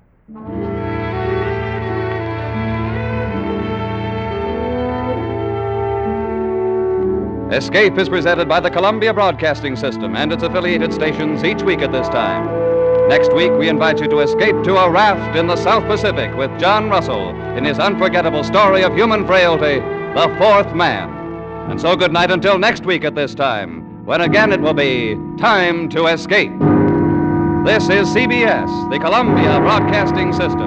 [7.56, 11.90] Escape is presented by the Columbia Broadcasting System and its affiliated stations each week at
[11.90, 12.73] this time.
[13.08, 16.50] Next week, we invite you to escape to a raft in the South Pacific with
[16.58, 19.80] John Russell in his unforgettable story of human frailty,
[20.14, 21.10] The Fourth Man.
[21.70, 25.18] And so, good night until next week at this time, when again it will be
[25.38, 26.58] time to escape.
[27.66, 30.63] This is CBS, the Columbia Broadcasting System.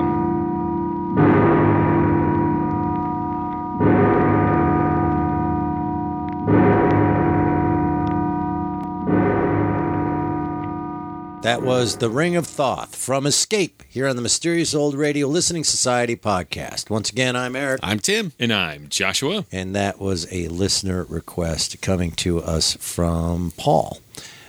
[11.48, 15.64] That was The Ring of Thoth from Escape here on the Mysterious Old Radio Listening
[15.64, 16.90] Society podcast.
[16.90, 17.80] Once again, I'm Eric.
[17.82, 18.34] I'm Tim.
[18.38, 19.46] And I'm Joshua.
[19.50, 24.02] And that was a listener request coming to us from Paul,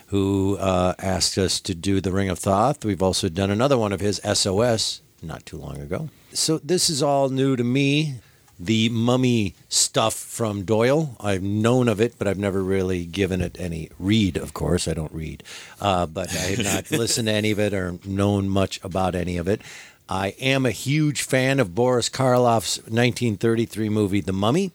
[0.09, 2.85] who uh, asked us to do The Ring of Thoth.
[2.85, 6.09] We've also done another one of his SOS not too long ago.
[6.33, 8.17] So this is all new to me.
[8.61, 11.17] The mummy stuff from Doyle.
[11.21, 14.89] I've known of it, but I've never really given it any read, of course.
[14.89, 15.45] I don't read.
[15.81, 19.37] Uh, but I have not listened to any of it or known much about any
[19.37, 19.61] of it.
[20.09, 24.73] I am a huge fan of Boris Karloff's 1933 movie, The Mummy.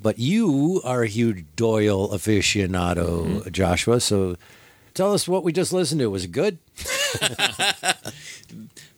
[0.00, 4.00] But you are a huge Doyle aficionado, Joshua.
[4.00, 4.36] So
[4.94, 6.08] tell us what we just listened to.
[6.08, 6.58] Was it good?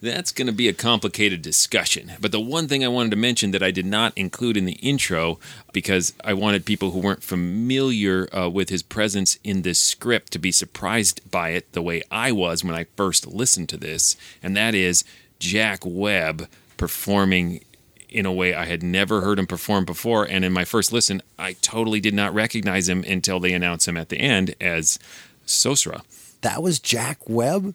[0.02, 2.12] That's going to be a complicated discussion.
[2.20, 4.78] But the one thing I wanted to mention that I did not include in the
[4.80, 5.38] intro
[5.72, 10.38] because I wanted people who weren't familiar uh, with his presence in this script to
[10.38, 14.56] be surprised by it the way I was when I first listened to this, and
[14.56, 15.04] that is
[15.38, 16.48] Jack Webb
[16.78, 17.62] performing
[18.08, 20.24] in a way I had never heard him perform before.
[20.24, 23.96] And in my first listen, I totally did not recognize him until they announced him
[23.96, 24.98] at the end as
[25.46, 26.02] Sosra.
[26.40, 27.74] That was Jack Webb?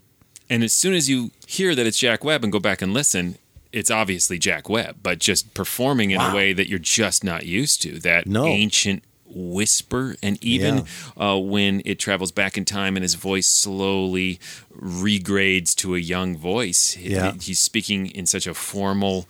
[0.49, 3.37] And as soon as you hear that it's Jack Webb and go back and listen,
[3.71, 6.31] it's obviously Jack Webb, but just performing in Wow.
[6.31, 7.99] a way that you're just not used to.
[7.99, 8.45] That No.
[8.45, 10.85] ancient whisper, and even
[11.17, 14.39] uh, when it travels back in time and his voice slowly
[14.79, 17.33] regrades to a young voice, Yeah.
[17.41, 19.27] he's speaking in such a formal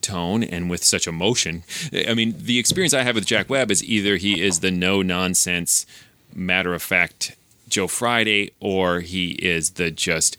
[0.00, 1.64] tone and with such emotion.
[2.06, 5.02] I mean, the experience I have with Jack Webb is either he is the no
[5.02, 5.86] nonsense,
[6.32, 7.34] matter of fact
[7.68, 10.36] Joe Friday, or he is the just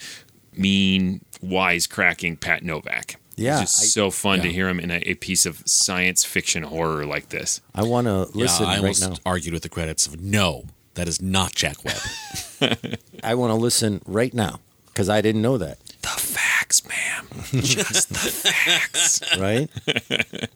[0.55, 3.15] mean, wisecracking Pat Novak.
[3.35, 6.25] Yeah, it's just I- so fun to hear him in a, a piece of science
[6.25, 7.61] fiction horror like this.
[7.73, 9.15] I want to listen yeah, I right almost now.
[9.25, 10.65] argued with the credits of no,
[10.95, 12.77] that is not Jack Webb.
[13.23, 15.79] I want to listen right now because I didn't know that.
[16.01, 17.27] The facts, ma'am.
[17.61, 19.21] Just the facts.
[19.39, 19.69] Right?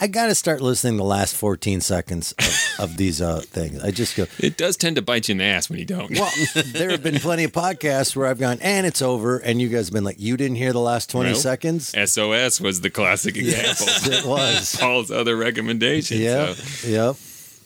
[0.00, 3.82] I got to start listening the last 14 seconds of, of these uh, things.
[3.82, 6.10] I just go, It does tend to bite you in the ass when you don't.
[6.10, 6.30] well,
[6.66, 9.38] there have been plenty of podcasts where I've gone, and it's over.
[9.38, 11.38] And you guys have been like, you didn't hear the last 20 Nope.
[11.38, 11.94] seconds?
[12.10, 13.86] SOS was the classic example.
[13.86, 14.76] Yes, it was.
[14.80, 16.18] Paul's other recommendation.
[16.20, 16.54] Yeah.
[16.54, 17.16] so- Yep.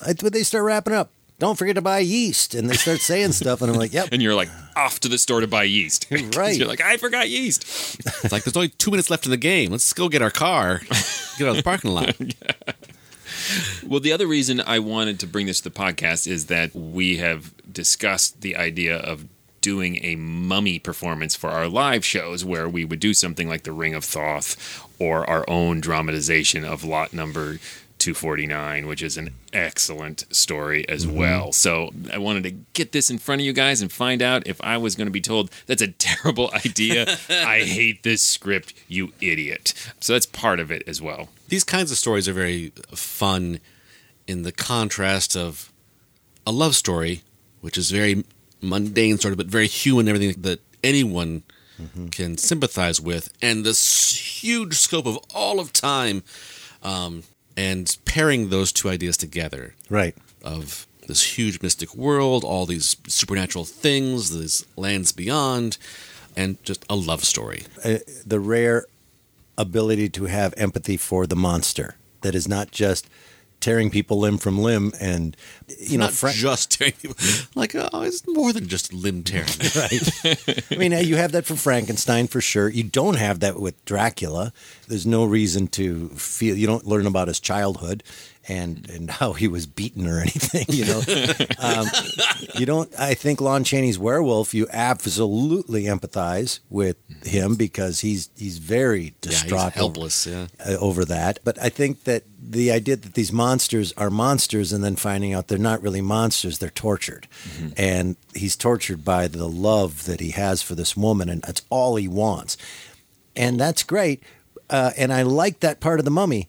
[0.07, 1.11] I, but they start wrapping up.
[1.39, 2.55] Don't forget to buy yeast.
[2.55, 3.63] And they start saying stuff.
[3.63, 4.09] And I'm like, yep.
[4.13, 6.07] And you're like off to the store to buy yeast.
[6.37, 6.57] Right.
[6.57, 7.63] You're like, I forgot yeast.
[8.25, 9.71] It's like there's only two minutes left in the game.
[9.71, 10.81] Let's go get our car,
[11.37, 12.15] get out of the parking lot.
[13.87, 17.17] Well, the other reason I wanted to bring this to the podcast is that we
[17.17, 19.27] have discussed the idea of
[19.61, 23.73] doing a mummy performance for our live shows where we would do something like the
[23.73, 27.59] Ring of Thoth or our own dramatization of lot number
[27.99, 31.53] 249, which is an excellent story as well.
[31.53, 34.61] So I wanted to get this in front of you guys and find out if
[34.63, 37.17] I was going to be told that's a terrible idea.
[37.29, 39.75] I hate this script, you idiot.
[40.01, 41.29] So that's part of it as well.
[41.49, 43.61] These kinds of stories are very fun
[44.27, 45.73] in the contrast of
[46.47, 47.23] a love story,
[47.61, 48.25] which is very
[48.61, 51.43] mundane, sort of, but very human, everything that anyone
[52.11, 56.23] can sympathize with, and this huge scope of all of time,
[56.83, 57.23] um,
[57.59, 59.75] and pairing those two ideas together.
[59.91, 60.17] Right.
[60.45, 65.77] Of this huge mystic world, all these supernatural things, these lands beyond,
[66.37, 67.65] and just a love story.
[67.85, 68.87] uh, the rare
[69.57, 73.09] ability to have empathy for the monster that is not just
[73.61, 75.37] tearing people limb from limb and
[75.79, 77.17] you know not Fra- just tearing people.
[77.55, 79.49] Like, oh, it's more than just limb tearing.
[79.77, 83.83] right i mean you have that for frankenstein for sure you don't have that with
[83.85, 84.53] dracula
[84.89, 88.03] there's no reason to feel you don't learn about his childhood
[88.49, 91.01] and and how he was beaten or anything you know
[91.59, 91.87] um,
[92.55, 98.59] you don't i think lon chaney's werewolf you absolutely empathize with him because he's he's
[98.59, 100.47] very distraught over- helpless, yeah.
[100.65, 101.41] uh, over that.
[101.45, 105.49] But I think that the idea that these monsters are monsters and then finding out
[105.49, 107.27] they're not really monsters, they're tortured.
[107.77, 111.97] And he's tortured by the love that he has for this woman, and that's all
[111.97, 112.57] he wants.
[113.37, 114.23] And that's great.
[114.71, 116.49] Uh, and I like that part of the mummy.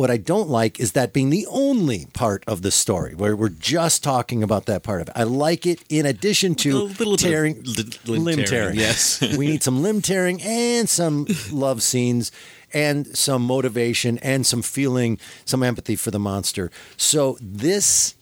[0.00, 3.50] What I don't like is that being the only part of the story where we're
[3.50, 5.12] just talking about that part of it.
[5.14, 8.46] I like it in addition to A little bit of tearing, li- limb limb tearing,
[8.48, 8.76] tearing.
[8.78, 9.20] yes.
[9.36, 12.32] we need some limb tearing and some love scenes
[12.72, 16.70] and some motivation and some feeling, some empathy for the monster.
[16.96, 18.14] So this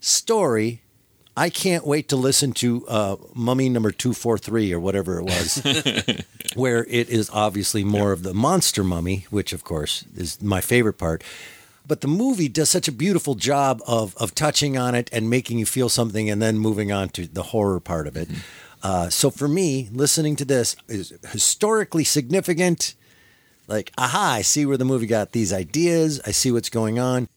[0.00, 0.82] story,
[1.36, 5.24] I can't wait to listen to uh, Mummy number two four three or whatever it
[5.24, 5.62] was,
[6.54, 10.98] where it is obviously more of the monster mummy, which of course is my favorite
[10.98, 11.24] part.
[11.86, 15.58] But the movie does such a beautiful job of of touching on it and making
[15.58, 18.28] you feel something, and then moving on to the horror part of it.
[18.82, 22.94] Uh, so for me, listening to this is historically significant.
[23.66, 26.20] Like, aha, I see where the movie got these ideas.
[26.26, 27.28] I see what's going on.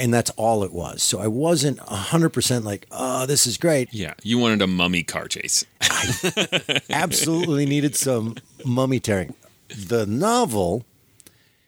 [0.00, 1.02] And that's all it was.
[1.02, 3.92] So I wasn't 100% like, oh, this is great.
[3.92, 5.64] Yeah, you wanted a mummy car chase.
[6.90, 9.34] Absolutely needed some mummy tearing.
[9.68, 10.84] The novel,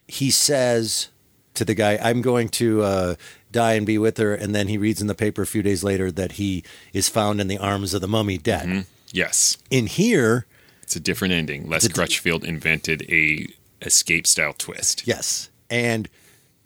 [0.09, 1.09] he says
[1.55, 3.15] to the guy, I'm going to uh,
[3.51, 4.35] die and be with her.
[4.35, 7.41] And then he reads in the paper a few days later that he is found
[7.41, 8.87] in the arms of the mummy dead.
[9.13, 9.59] Yes.
[9.71, 10.47] In here,
[10.83, 11.69] It's a different ending.
[11.69, 13.47] Les Crutchfield invented a
[13.83, 15.07] escape style twist.
[15.07, 15.51] Yes.
[15.69, 16.09] And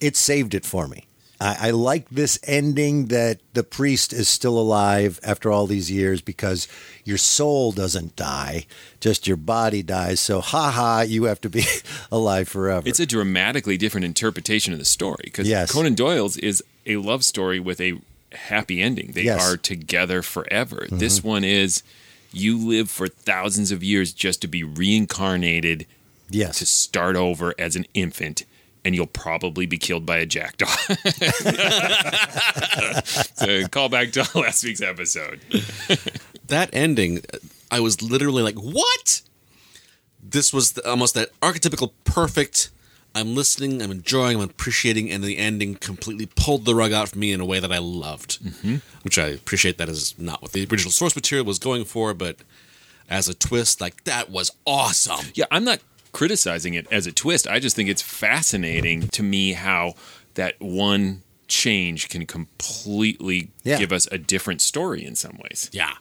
[0.01, 1.07] it saved it for me.
[1.41, 6.21] I, I like this ending that the priest is still alive after all these years
[6.21, 6.67] because
[7.05, 8.67] your soul doesn't die,
[9.01, 10.19] just your body dies.
[10.21, 11.65] So, haha, you have to be
[12.13, 12.89] alive forever.
[12.89, 15.71] It's a dramatically different interpretation of the story because Yes.
[15.73, 17.99] Conan Doyle's is a love story with a
[18.33, 19.13] happy ending.
[19.13, 19.43] They Yes.
[19.43, 20.87] are together forever.
[20.91, 20.99] Mhm.
[20.99, 21.83] This one is
[22.33, 25.87] you live for thousands of years just to be reincarnated
[26.29, 26.59] yes.
[26.59, 28.45] to start over as an infant
[28.87, 30.67] and you'll probably be killed by a jackdaw.
[33.35, 35.41] so call back to last week's episode.
[36.47, 37.23] that ending,
[37.69, 39.23] I was literally like, "What?"
[40.23, 42.71] This was the, almost that archetypical perfect.
[43.13, 47.21] I'm listening, I'm enjoying, I'm appreciating, and the ending completely pulled the rug out from
[47.21, 48.41] me in a way that I loved.
[48.45, 48.83] Mhm.
[49.03, 49.79] Which I appreciate.
[49.79, 52.37] That is not what the original source material was going for, but
[53.11, 55.27] as a twist, like that was awesome.
[55.35, 55.81] Yeah, I'm not
[56.17, 57.47] criticizing it as a twist.
[57.47, 59.93] I just think it's fascinating to me how
[60.33, 63.77] that one change can completely Yeah.
[63.79, 65.69] give us a different story in some ways.
[65.75, 65.93] Yeah.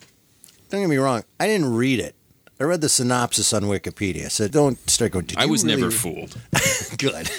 [0.70, 1.26] Don't get me wrong.
[1.38, 2.16] I didn't read it.
[2.61, 5.28] I read the synopsis on Wikipedia, so don't start going.
[5.36, 6.38] I was never fooled.
[6.97, 7.30] Good.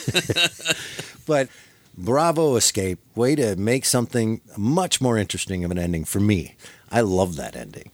[1.27, 1.49] but
[1.97, 6.57] Bravo Escape, way to make something much more interesting of an ending for me.
[6.93, 7.91] I love that ending.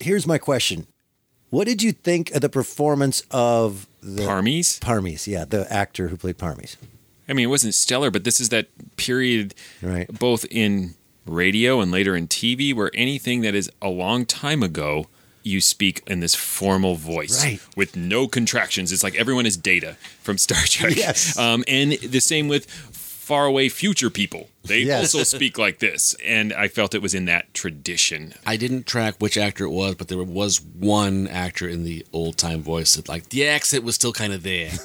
[0.00, 0.88] Here's my question.
[1.56, 4.78] What did you think of the performance of the Parmes?
[4.78, 6.76] Parmes, yeah, the actor who played Parmes.
[7.26, 10.06] I mean, it wasn't stellar, but this is that period, right.
[10.18, 15.06] both in radio and later in TV, where anything that is a long time ago,
[15.44, 17.58] you speak in this formal voice Right.
[17.74, 18.92] with no contractions.
[18.92, 20.94] It's like everyone is Data from Star Trek.
[20.94, 21.38] Yes.
[21.38, 22.66] Um, and the same with
[23.26, 24.48] faraway future people.
[24.62, 25.14] They Yes.
[25.14, 26.14] also speak like this.
[26.24, 28.34] And I felt it was in that tradition.
[28.46, 32.36] I didn't track which actor it was, but there was one actor in the old
[32.36, 34.70] time voice that, like, the accent was still kind of there.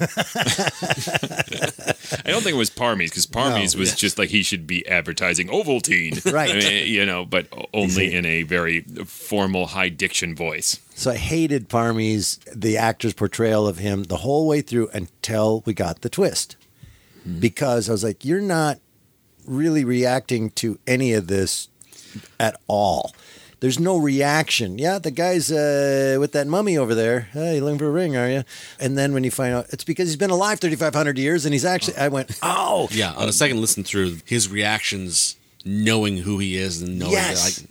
[2.24, 3.80] I don't think it was Parmes because Parmes No.
[3.80, 6.50] was just like he should be advertising Ovaltine, Right.
[6.50, 10.78] I mean, you know, but only in a very formal, high diction voice.
[10.94, 15.74] So I hated Parmes, the actor's portrayal of him, the whole way through until we
[15.74, 16.56] got the twist.
[17.38, 18.78] Because I was like, you're not
[19.46, 21.68] really reacting to any of this
[22.38, 23.14] at all.
[23.60, 24.76] There's no reaction.
[24.78, 27.28] Yeah, the guy's uh, with that mummy over there.
[27.32, 28.42] Hey, you looking for a ring, are you?
[28.80, 31.64] And then when you find out, it's because he's been alive 3,500 years and he's
[31.64, 32.88] actually, I went, oh.
[32.90, 37.60] yeah, on a second listen through, his reactions, knowing who he is and knowing Yes.
[37.60, 37.70] that, like,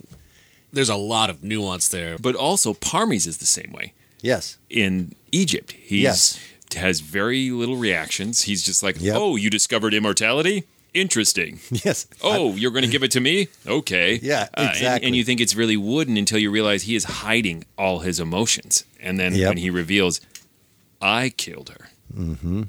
[0.72, 2.16] there's a lot of nuance there.
[2.16, 3.92] But also, Parmes is the same way.
[4.22, 4.56] Yes.
[4.70, 6.38] In Egypt, he's Yes.
[6.74, 8.42] Has very little reactions.
[8.42, 9.14] He's just like, Yep.
[9.16, 10.64] "Oh, you discovered immortality?
[10.94, 11.60] Interesting.
[11.84, 12.06] Yes.
[12.22, 13.48] Oh, you're going to give it to me?
[13.66, 14.18] Okay.
[14.22, 15.06] Yeah, Uh, and- exactly.
[15.06, 18.84] and, you think it's really wooden until you realize he is hiding all his emotions,
[19.00, 19.48] and then Yep.
[19.48, 20.20] when he reveals,
[21.00, 22.64] "I killed her," Mm-hmm.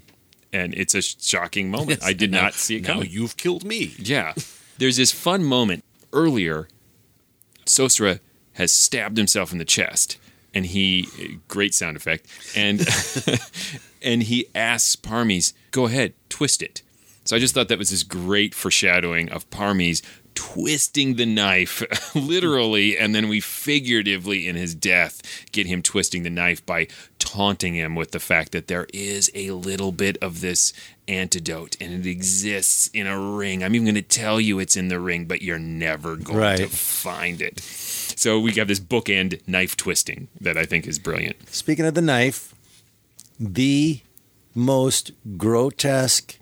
[0.54, 2.00] and it's a shocking moment.
[2.02, 3.10] Yes, I did now- not see it now coming.
[3.12, 3.94] you've killed me.
[4.00, 4.34] Yeah.
[4.78, 5.84] There's this fun moment
[6.14, 6.68] earlier.
[7.66, 8.20] Sosra
[8.54, 10.18] has stabbed himself in the chest,
[10.54, 12.86] and he great sound effect, and
[14.02, 16.82] and he asks Parmes, "Go ahead, twist it."
[17.26, 20.02] So I just thought that was this great foreshadowing of Parmes
[20.36, 21.84] twisting the knife
[22.16, 25.22] literally and then we figuratively in his death
[25.52, 26.88] get him twisting the knife by
[27.20, 30.74] taunting him with the fact that there is a little bit of this
[31.08, 33.64] antidote and it exists in a ring.
[33.64, 36.68] I'm even going to tell you it's in the ring but you're never going to
[36.68, 37.60] find it.
[37.60, 41.50] So we have this bookend knife twisting that i think is brilliant.
[41.50, 42.54] Speaking of the knife,
[43.40, 44.02] the
[44.56, 46.38] most grotesque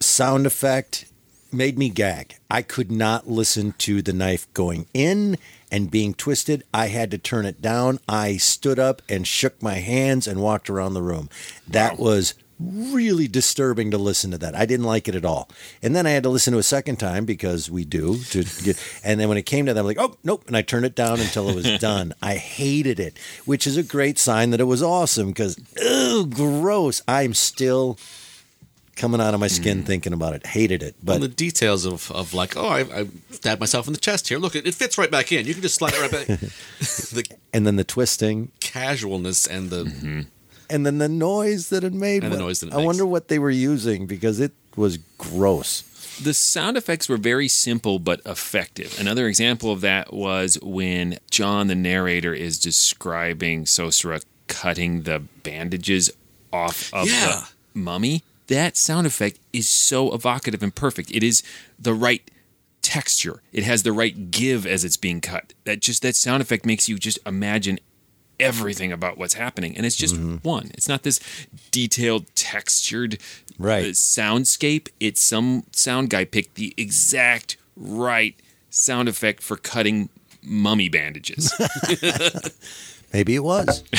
[0.00, 1.06] sound effect
[1.52, 2.36] made me gag.
[2.50, 5.38] I could not listen to the knife going in
[5.70, 6.64] and being twisted.
[6.72, 7.98] I had to turn it down.
[8.08, 11.28] I stood up and shook my hands and walked around the room.
[11.66, 14.54] That was really disturbing to listen to that.
[14.54, 15.48] I didn't like it at all.
[15.82, 18.44] And then I had to listen to it a second time because we do to
[18.62, 20.86] get and then when it came to that I'm like, "Oh, nope." And I turned
[20.86, 22.14] it down until it was done.
[22.22, 27.02] I hated it, which is a great sign that it was awesome cuz ew, gross.
[27.08, 27.98] I'm still
[29.02, 29.84] coming out of my skin mm.
[29.84, 30.46] thinking about it.
[30.46, 30.94] Hated it.
[31.02, 34.28] But But the details of, of like, oh, I, I stabbed myself in the chest
[34.28, 34.38] here.
[34.38, 35.44] Look, it, it fits right back in.
[35.44, 36.26] You can just slide it right back.
[36.78, 40.20] the and then the twisting casualness and the mm-hmm.
[40.70, 42.22] and then the noise that it made.
[42.22, 42.86] And the noise that it I makes.
[42.86, 45.82] wonder what they were using because it was gross.
[46.22, 49.00] The sound effects were very simple but effective.
[49.00, 56.12] Another example of that was when John, the narrator, is describing Sosra cutting the bandages
[56.52, 57.46] off of Yeah.
[57.74, 58.22] the mummy.
[58.52, 61.10] That sound effect is so evocative and perfect.
[61.10, 61.42] It is
[61.78, 62.22] the right
[62.82, 63.42] texture.
[63.52, 65.54] It has the right give as it's being cut.
[65.64, 67.78] That just that sound effect makes you just imagine
[68.40, 71.20] everything about what's happening and it's just one it's not this
[71.70, 73.18] detailed textured
[73.56, 73.84] Right.
[73.84, 78.34] uh, soundscape it's some sound guy picked the exact right
[78.68, 80.08] sound effect for cutting
[80.42, 81.52] mummy bandages
[83.12, 83.84] Maybe it was.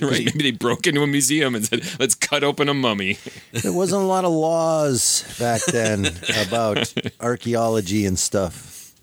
[0.00, 3.18] right maybe they broke into a museum and said let's cut open a mummy
[3.52, 6.06] There wasn't a lot of laws back then
[6.46, 8.94] about archaeology and stuff.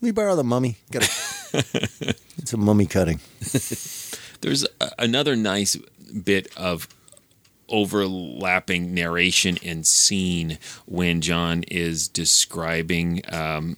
[0.00, 0.76] Let me borrow the mummy.
[0.90, 1.08] Got a,
[2.38, 3.20] it's a mummy cutting.
[4.40, 5.76] There's a, another nice
[6.24, 6.88] bit of
[7.68, 13.76] overlapping narration and scene when John is describing um,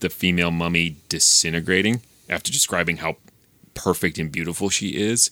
[0.00, 3.16] the female mummy disintegrating after describing how
[3.74, 5.30] perfect and beautiful she is.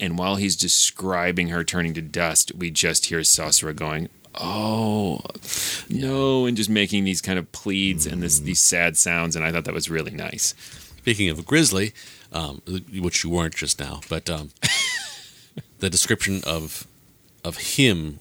[0.00, 5.20] And while he's describing her turning to dust, we just hear Sosra going, "Oh
[5.88, 9.36] no," and just making these kind of pleads and this these sad sounds.
[9.36, 10.54] And I thought that was really nice.
[10.98, 11.92] Speaking of Grizzly,
[12.32, 12.62] um,
[12.98, 14.50] which you weren't just now, but um,
[15.80, 16.86] the description of
[17.44, 18.18] of him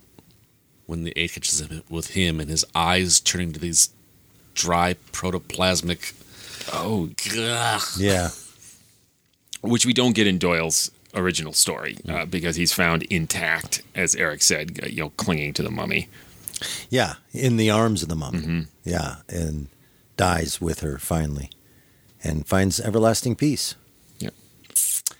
[0.85, 3.89] when the aide catches him with him and his eyes turning to these
[4.53, 6.13] dry protoplasmic.
[6.73, 7.09] Oh,
[7.97, 8.29] Yeah.
[9.61, 14.41] which we don't get in Doyle's original story uh, because he's found intact, as Eric
[14.41, 16.07] said, uh, you know, clinging to the mummy.
[16.89, 18.39] Yeah, in the arms of the mummy.
[18.39, 18.61] Mm-hmm.
[18.83, 19.67] Yeah, and
[20.17, 21.49] dies with her finally,
[22.23, 23.75] and finds everlasting peace.
[24.19, 24.31] Yeah.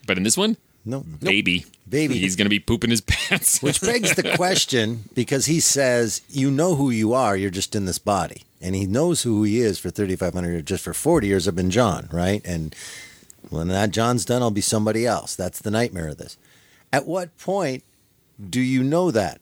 [0.06, 2.18] But in this one, no, baby, Baby.
[2.20, 3.62] he's going to be pooping his pants.
[3.62, 7.38] Which begs the question because he says, "You know who you are.
[7.38, 10.64] You're just in this body," and he knows who he is for 3,500 years.
[10.64, 12.42] Just for 40 years, I've been John, right?
[12.46, 12.76] And
[13.50, 15.36] when that John's done, I'll be somebody else.
[15.36, 16.38] That's the nightmare of this.
[16.92, 17.84] At what point
[18.50, 19.42] do you know that?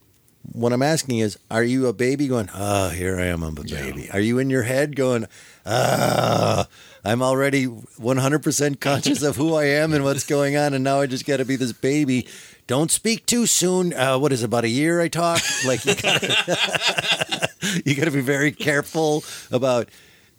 [0.53, 3.64] What I'm asking is, are you a baby going, oh, here I am, I'm a
[3.64, 4.10] baby?
[4.12, 5.26] Are you in your head going,
[5.66, 6.68] ah,
[7.03, 11.08] I'm already 100% conscious of who I am and what's going on, and now I
[11.08, 12.28] just got to be this baby?
[12.66, 13.93] Don't speak too soon.
[13.93, 15.41] Uh, what is it, about a year I talk?
[15.66, 17.49] Like, you gotta,
[17.86, 19.89] you got to be very careful about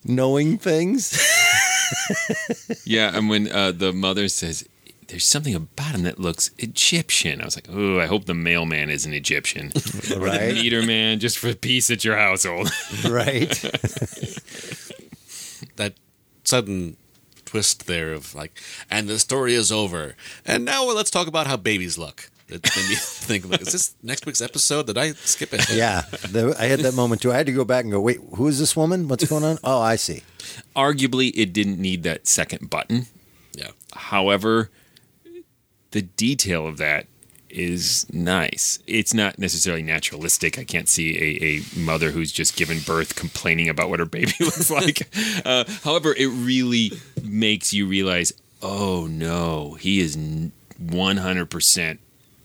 [0.04, 1.20] knowing things.
[2.84, 4.66] yeah, and when uh, the mother says,
[5.08, 8.90] "There's something about him that looks Egyptian," I was like, "Oh, I hope the mailman
[8.90, 9.72] is an Egyptian,
[10.14, 10.48] or Right.
[10.48, 12.70] the meter man, just for peace at your household."
[13.08, 13.50] right.
[15.76, 15.94] that
[16.44, 16.96] sudden
[17.44, 20.14] twist there of like, and the story is over.
[20.44, 22.30] And now let's talk about how babies look.
[22.48, 24.86] That made me think, like, is this next week's episode?
[24.86, 25.70] Did I skip it?
[25.70, 27.30] Yeah, the, I had that moment too.
[27.30, 29.06] I had to go back and go, wait, who is this woman?
[29.08, 29.58] What's going on?
[29.62, 30.22] Oh, I see.
[30.74, 33.06] Arguably, it didn't need that second button.
[33.54, 33.70] Yeah.
[33.94, 34.70] However,
[35.90, 37.06] the detail of that
[37.50, 38.78] is nice.
[38.86, 40.58] It's not necessarily naturalistic.
[40.58, 44.32] I can't see a, a mother who's just given birth complaining about what her baby
[44.40, 45.08] looks like.
[45.44, 46.92] uh, however, it really
[47.22, 48.32] makes you realize,
[48.62, 51.98] oh no, he is 100%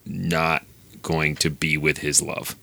[0.06, 0.66] not
[1.02, 2.56] going to be with his love.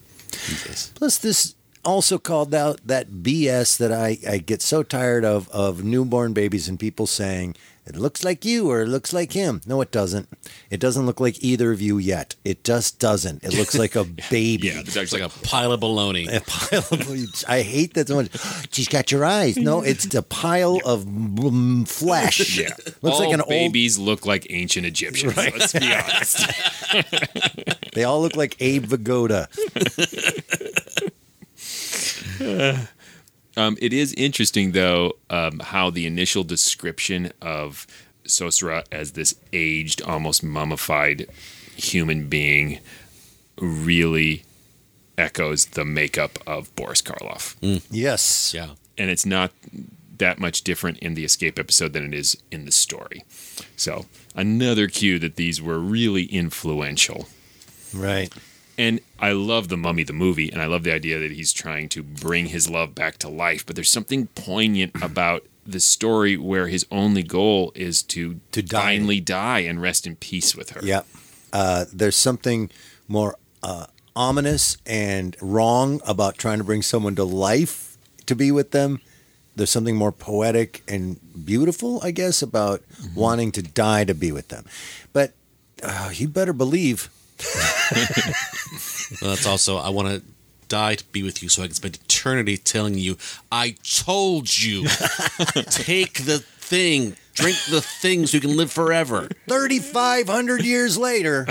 [0.94, 5.82] Plus, this also called out that BS that I, I get so tired of of
[5.84, 7.56] newborn babies and people saying
[7.90, 9.60] it looks like you or it looks like him.
[9.66, 10.28] No, it doesn't.
[10.70, 12.36] It doesn't look like either of you yet.
[12.44, 13.42] It just doesn't.
[13.42, 14.68] It looks like a baby.
[14.68, 16.32] Yeah, It's like a pile of baloney.
[16.32, 18.30] A pile of, I hate that so much.
[18.72, 19.56] She's got your eyes.
[19.56, 22.40] No, it's a pile of mm, flesh.
[22.60, 22.74] Yeah.
[23.00, 23.48] Looks all like an old.
[23.48, 25.36] babies look like ancient Egyptians.
[25.36, 26.46] Let's be honest.
[27.94, 29.48] They all look like Abe Vigoda.
[33.60, 37.86] Um, it is interesting, though, um, how the initial description of
[38.24, 41.26] Sosra as this aged, almost mummified
[41.76, 42.80] human being
[43.58, 44.44] really
[45.18, 47.54] echoes the makeup of Boris Karloff.
[47.90, 48.54] Yes.
[48.54, 48.70] Yeah.
[48.96, 49.52] And it's not
[50.16, 53.24] that much different in the escape episode than it is in the story.
[53.76, 57.28] So, another cue that these were really influential.
[57.94, 58.32] Right.
[58.80, 61.90] And I love the Mummy, the movie, and I love the idea that he's trying
[61.90, 63.66] to bring his love back to life.
[63.66, 68.80] But there's something poignant about the story where his only goal is to, To die.
[68.80, 70.80] finally die and rest in peace with her.
[70.82, 71.02] Yeah,
[71.52, 72.70] Uh, there's something
[73.06, 78.70] more uh, ominous and wrong about trying to bring someone to life to be with
[78.70, 79.00] them.
[79.56, 82.82] There's something more poetic and beautiful, I guess, about
[83.14, 84.64] wanting to die to be with them.
[85.12, 85.34] But
[85.82, 87.10] uh, you better believe.
[89.20, 90.22] Well, that's also, I want to
[90.68, 93.18] die to be with you so I can spend eternity telling you,
[93.50, 94.84] I told you,
[95.68, 99.28] take the thing, drink the thing so you can live forever.
[99.48, 101.46] 3,500 years later.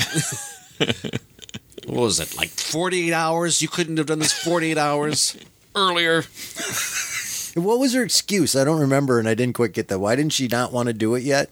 [1.85, 3.61] What was it, like 48 hours?
[3.61, 5.35] You couldn't have done this 48 hours
[5.75, 6.23] earlier.
[7.55, 8.55] What was her excuse?
[8.55, 9.99] I don't remember, and I didn't quite get that.
[9.99, 11.49] Why didn't she not want to do it yet?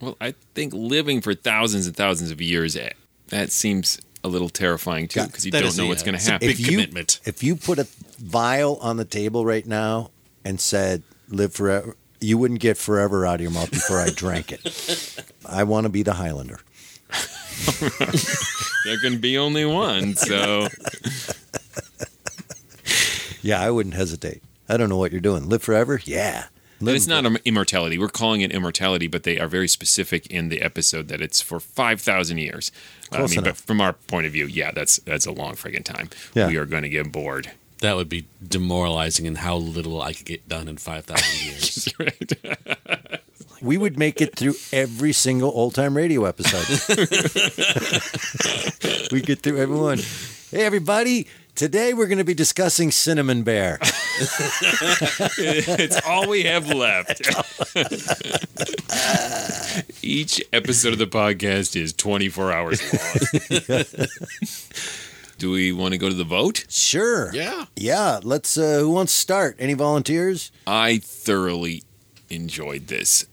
[0.00, 2.90] Well, I think living for thousands and thousands of years, eh,
[3.28, 6.16] that seems a little terrifying too, because you That don't know a- what's going to
[6.18, 6.48] it's a happen.
[6.48, 7.20] big If you, commitment.
[7.24, 7.86] If you put a
[8.18, 10.10] vial on the table right now
[10.44, 14.50] and said, live forever, you wouldn't get forever out of your mouth before I drank
[14.52, 15.24] it.
[15.46, 16.60] I want to be the Highlander.
[18.84, 20.68] there can be only one, so
[23.42, 24.42] Yeah, I wouldn't hesitate.
[24.68, 25.48] I don't know what you're doing.
[25.48, 26.00] Live forever?
[26.04, 26.46] Yeah.
[26.80, 27.98] And it's not immortality.
[27.98, 31.60] We're calling it immortality, but they are very specific in the episode that it's for
[31.60, 32.70] five thousand years.
[33.12, 35.84] I Close mean, but from our point of view, yeah, that's that's a long friggin'
[35.84, 36.10] time.
[36.34, 36.48] Yeah.
[36.48, 37.52] We are going to get bored.
[37.80, 41.88] That would be demoralizing and how little I could get done in 5,000 years.
[43.60, 46.66] we would make it through every single old time radio episode.
[49.12, 49.98] we get through everyone.
[50.50, 51.26] Hey, everybody.
[51.56, 53.78] Today we're going to be discussing Cinnamon Bear.
[55.38, 57.22] it's all we have left.
[60.04, 64.06] Each episode of the podcast is 24 hours long.
[65.38, 66.66] Do we want to go to the vote?
[66.68, 67.34] Sure.
[67.34, 67.64] Yeah.
[67.74, 68.20] Yeah.
[68.22, 68.58] Let's.
[68.58, 69.56] Uh, who wants to start?
[69.58, 70.52] Any volunteers?
[70.66, 71.84] I thoroughly
[72.28, 73.24] enjoyed this.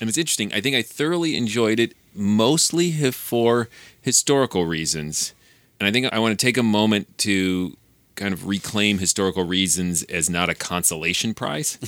[0.00, 0.50] And it's interesting.
[0.54, 3.68] I think I thoroughly enjoyed it mostly for
[4.00, 5.34] historical reasons.
[5.80, 7.76] And I think I want to take a moment to
[8.14, 11.78] kind of reclaim historical reasons as not a consolation prize.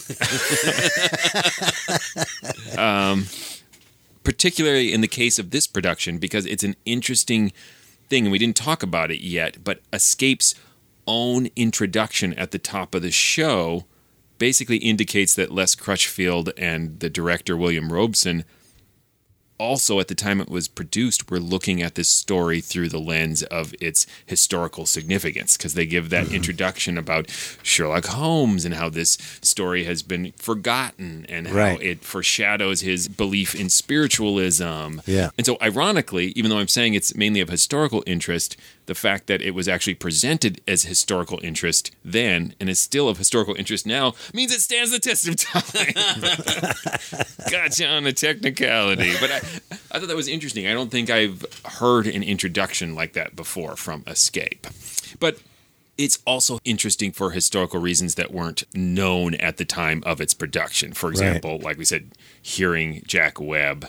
[2.79, 3.27] um,
[4.25, 7.53] particularly in the case of this production, because it's an interesting
[8.09, 10.55] thing, and we didn't talk about it yet, but Escape's
[11.07, 13.85] own introduction at the top of the show
[14.39, 18.45] basically indicates that Les Crutchfield and the director William Robson
[19.63, 23.45] also at the time it was produced were looking at this story through the lens
[23.45, 26.35] of its historical significance because they give that mm-hmm.
[26.35, 27.31] introduction about
[27.63, 31.81] Sherlock Holmes and how this story has been forgotten and how Right.
[31.81, 35.01] it foreshadows his belief in spiritualism.
[35.07, 35.31] Yeah.
[35.39, 38.57] And so ironically, even though I'm saying it's mainly of historical interest,
[38.87, 43.19] the fact that it was actually presented as historical interest then and is still of
[43.19, 45.63] historical interest now means it stands the test of time.
[47.51, 49.13] gotcha on the technicality.
[49.21, 50.67] But I, I thought that was interesting.
[50.67, 54.67] I don't think I've heard an introduction like that before from Escape.
[55.21, 55.39] But
[55.99, 60.93] it's also interesting for historical reasons that weren't known at the time of its production.
[60.93, 63.89] For example, like we said, hearing Jack Webb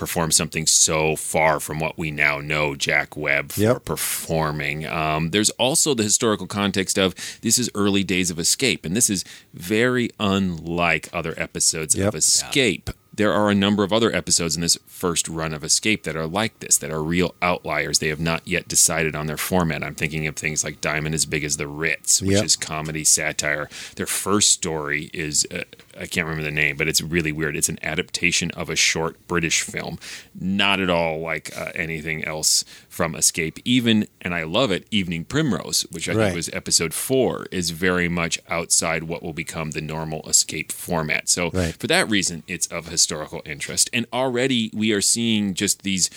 [0.00, 3.84] perform something so far from what we now know Jack Webb for Yep.
[3.84, 4.86] performing.
[4.86, 9.08] Um, there's also the historical context of this is early days of Escape, and this
[9.10, 9.24] is
[9.54, 12.08] very unlike other episodes Yep.
[12.08, 12.90] of Escape.
[13.12, 16.26] There are a number of other episodes in this first run of Escape that are
[16.28, 17.98] like this, that are real outliers.
[17.98, 19.82] They have not yet decided on their format.
[19.82, 22.44] I'm thinking of things like Diamond as Big as the Ritz, which Yep.
[22.44, 23.68] is comedy satire.
[23.96, 25.64] Their first story is, uh,
[26.00, 27.54] I can't remember the name, but it's really weird.
[27.56, 29.98] It's an adaptation of a short British film,
[30.34, 33.58] not at all like uh, anything else from Escape.
[33.64, 36.24] Even, and I love it, Evening Primrose, which I Right.
[36.26, 41.28] think was episode four, is very much outside what will become the normal Escape format.
[41.28, 41.74] So, Right.
[41.78, 43.90] for that reason, it's of historical interest.
[43.92, 46.08] And already we are seeing just these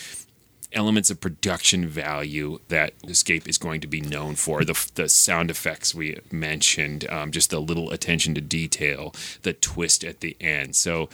[0.74, 4.64] elements of production value that Escape is going to be known for.
[4.64, 9.14] The, the sound effects we mentioned, um, just the little attention to detail,
[9.44, 10.76] the twist at the end.
[10.76, 11.10] So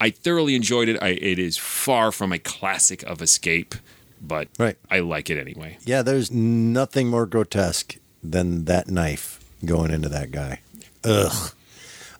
[0.00, 1.02] I thoroughly enjoyed it.
[1.02, 3.74] I, it is far from a classic of Escape,
[4.20, 4.76] but Right.
[4.90, 5.78] I like it anyway.
[5.84, 10.60] Yeah, there's nothing more grotesque than that knife going into that guy.
[11.04, 11.52] Ugh.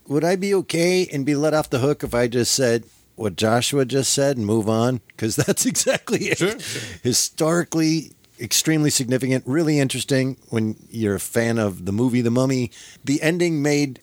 [0.09, 2.85] Would I be okay and be let off the hook if I just said
[3.17, 5.01] what Joshua just said and move on?
[5.09, 6.62] Because that's exactly it.
[7.03, 12.71] Historically, extremely significant, really interesting when you're a fan of the movie The Mummy.
[13.05, 14.01] The ending made,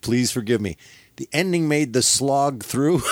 [0.00, 0.76] please forgive me,
[1.16, 3.02] the ending made the slog through.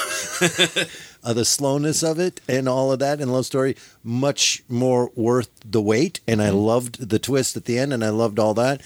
[1.25, 5.49] uh, the slowness of it and all of that and love story much more worth
[5.65, 8.83] the wait and i loved the twist at the end and i loved all that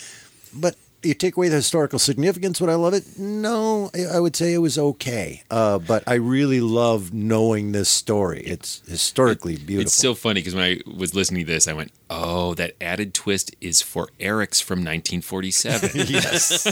[0.55, 4.35] but you take away the historical significance would i love it no i, I would
[4.35, 9.83] say it was okay uh, but i really love knowing this story it's historically beautiful
[9.83, 13.15] It's so funny because when I was listening to this, I went, "Oh, that added
[13.15, 16.65] twist is for Eric's from 1947." yes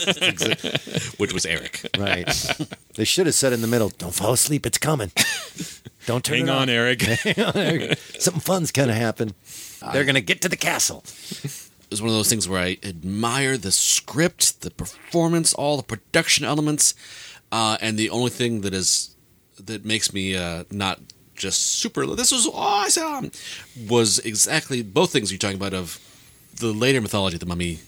[1.18, 1.86] Which was Eric.
[1.98, 2.26] right
[2.94, 5.12] they should have said in the middle don't fall asleep it's coming
[6.06, 6.68] don't turn Hang it on, off.
[6.68, 7.02] Eric.
[7.02, 7.98] Hang on, Eric.
[8.18, 9.34] something fun's gonna happen
[9.92, 13.56] they're gonna get to the castle It was one of those things where I admire
[13.56, 16.94] the script, the performance, all the production elements,
[17.52, 19.14] uh, and the only thing that is
[19.58, 21.00] that makes me uh, not
[21.34, 22.04] just super.
[22.06, 23.30] This was awesome.
[23.88, 25.98] Was exactly both things you're talking about of
[26.56, 27.80] the later mythology of the mummy.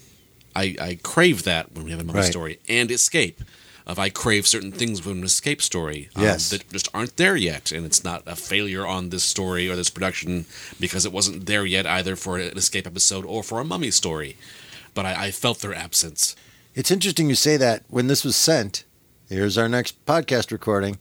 [0.54, 2.30] I, I crave that when we have a mummy Right.
[2.30, 3.42] story and escape.
[3.88, 6.50] Of I crave certain things from an escape story um, Yes.
[6.50, 9.88] that just aren't there yet, and it's not a failure on this story or this
[9.88, 10.44] production
[10.78, 14.36] because it wasn't there yet either for an escape episode or for a mummy story.
[14.92, 16.36] But I, I felt their absence.
[16.74, 17.84] It's interesting you say that.
[17.88, 18.84] When this was sent,
[19.28, 20.98] here's our next podcast recording.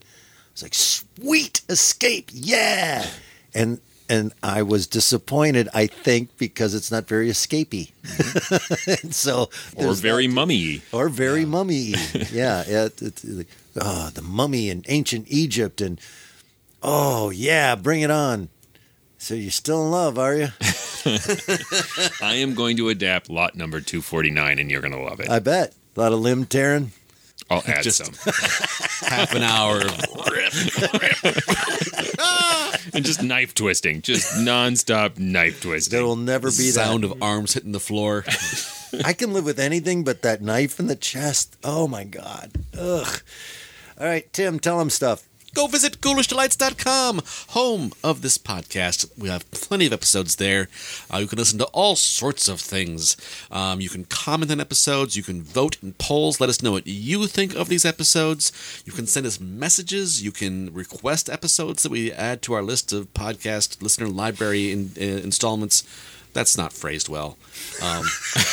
[0.52, 3.06] It's like sweet escape, yeah.
[3.54, 5.68] And and I was disappointed.
[5.74, 7.92] I think because it's not very escapey.
[8.02, 8.90] Mm-hmm.
[9.06, 10.82] and so or very that- mummy.
[10.92, 11.94] or very mummy.
[12.32, 12.84] yeah, yeah.
[12.86, 13.48] It, it's like,
[13.80, 16.00] oh, the mummy in ancient Egypt, and
[16.82, 18.48] oh yeah, bring it on.
[19.18, 20.48] So you're still in love, are you?
[22.22, 25.28] I am going to adapt lot number 249, and you're going to love it.
[25.28, 25.74] I bet.
[25.96, 26.92] A lot of limb tearing.
[27.50, 28.14] I'll add Just some.
[29.08, 29.88] half an hour of
[32.94, 35.96] and just knife twisting, just nonstop knife twisting.
[35.96, 37.12] There will never be sound that.
[37.12, 38.24] of arms hitting the floor.
[39.04, 41.56] I can live with anything but that knife in the chest.
[41.64, 42.52] Oh my god.
[42.78, 43.22] Ugh.
[43.98, 45.24] All right, Tim, tell him stuff.
[45.58, 49.10] Go visit ghoulishdelights.com, home of this podcast.
[49.18, 50.68] We have plenty of episodes there.
[51.12, 53.16] Uh, you can listen to all sorts of things.
[53.50, 55.16] Um, you can comment on episodes.
[55.16, 56.40] You can vote in polls.
[56.40, 58.52] Let us know what you think of these episodes.
[58.86, 60.22] You can send us messages.
[60.22, 64.92] You can request episodes that we add to our list of podcast listener library in,
[64.96, 65.82] uh, installments.
[66.38, 67.36] That's not phrased well.
[67.82, 68.04] Um,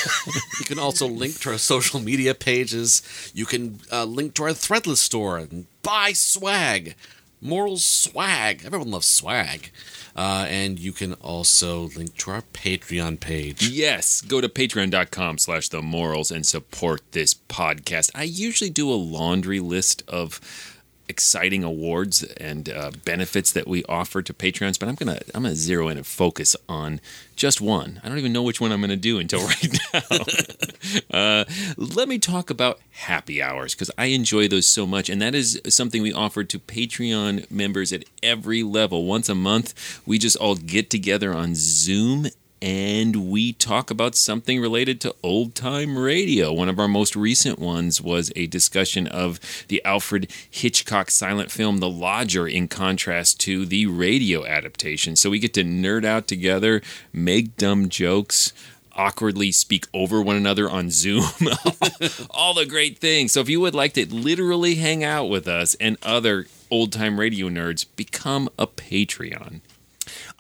[0.60, 3.04] you can also link to our social media pages.
[3.36, 6.96] You can uh, link to our Threadless store and buy swag.
[7.42, 8.64] Moral swag.
[8.66, 9.70] Everyone loves swag.
[10.16, 13.70] Uh, and you can also link to our Patreon page.
[13.70, 18.10] Yes, go to patreon.com slash the morals and support this podcast.
[18.16, 20.40] I usually do a laundry list of
[21.08, 25.56] exciting awards and uh, benefits that we offer to patrons, but I'm gonna I'm gonna
[25.56, 27.00] zero in and focus on
[27.36, 28.00] just one.
[28.04, 30.02] I don't even know which one I'm gonna do until right now.
[31.18, 31.46] uh,
[31.78, 35.62] let me talk about happy hours because I enjoy those so much, and that is
[35.70, 39.06] something we offer to Patreon members at every level.
[39.06, 42.28] Once a month, we just all get together on Zoom
[42.66, 46.52] and we talk about something related to old time radio.
[46.52, 51.78] One of our most recent ones was a discussion of the Alfred Hitchcock silent film
[51.78, 55.16] The Lodger in contrast to the radio adaptation.
[55.16, 56.82] So we get to nerd out together,
[57.14, 58.52] make dumb jokes.
[58.98, 61.26] Awkwardly speak over one another on Zoom,
[62.30, 63.34] all the great things.
[63.34, 67.20] So, if you would like to literally hang out with us and other old time
[67.20, 69.60] radio nerds, become a Patreon.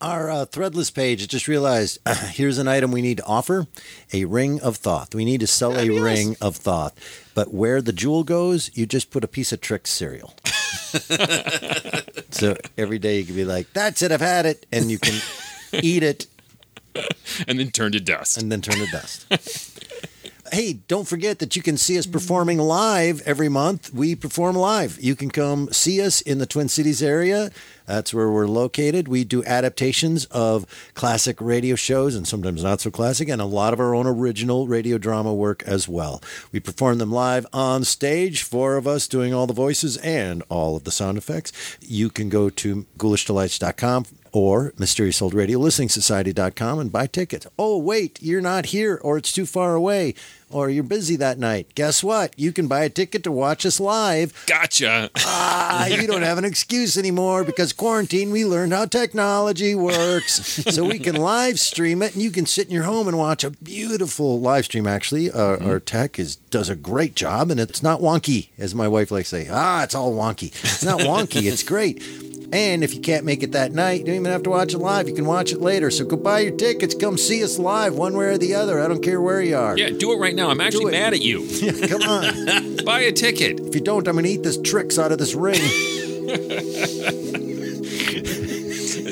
[0.01, 1.99] Our uh, threadless page, I just realized
[2.29, 3.67] here's an item we need to offer
[4.13, 5.13] a ring of Thoth.
[5.15, 6.93] We need to sell a ring of Thoth.
[7.33, 10.33] But where the jewel goes, you just put a piece of Trix cereal.
[12.31, 14.65] so every day you can be like, that's it, I've had it.
[14.71, 15.19] And you can
[15.73, 16.27] eat it
[17.47, 18.37] and then turn to dust.
[18.37, 19.25] and then turn to dust.
[20.51, 23.93] hey, don't forget that you can see us performing live every month.
[23.93, 24.99] We perform live.
[24.99, 27.51] You can come see us in the Twin Cities area.
[27.85, 29.07] That's where we're located.
[29.07, 33.73] We do adaptations of classic radio shows and sometimes not so classic, and a lot
[33.73, 36.21] of our own original radio drama work as well.
[36.51, 40.75] We perform them live on stage, four of us doing all the voices and all
[40.75, 41.51] of the sound effects.
[41.81, 44.05] You can go to ghoulishdelights.com
[44.35, 47.47] or Mysterious Old Radio Listening Society.com and buy tickets.
[47.57, 50.13] Oh, wait, you're not here, or it's too far away,
[50.55, 51.67] or you're busy that night.
[51.75, 52.33] Guess what?
[52.39, 54.31] You can buy a ticket to watch us live.
[54.47, 55.09] Gotcha.
[55.17, 60.63] Ah, you don't have an excuse anymore because quarantine, we learned how technology works.
[60.73, 63.43] so we can live stream it, and you can sit in your home and watch
[63.43, 65.29] a beautiful live stream, actually.
[65.29, 69.11] Uh, Our tech is does a great job, and it's not wonky, as my wife
[69.11, 69.49] likes to say.
[69.51, 70.53] Ah, it's all wonky.
[70.63, 72.01] It's not wonky, it's great.
[72.53, 74.77] And if you can't make it that night, you don't even have to watch it
[74.77, 75.09] live.
[75.09, 75.89] You can watch it later.
[75.89, 76.93] So go buy your tickets.
[76.93, 78.79] Come see us live, one way or the other.
[78.79, 79.75] I don't care where you are.
[79.75, 80.44] Yeah, do it right now.
[80.49, 80.99] I'm actually it.
[80.99, 81.47] mad at you.
[81.87, 82.77] Come on.
[82.85, 83.59] Buy a ticket.
[83.59, 85.59] If you don't, I'm going to eat this Trix out of this ring.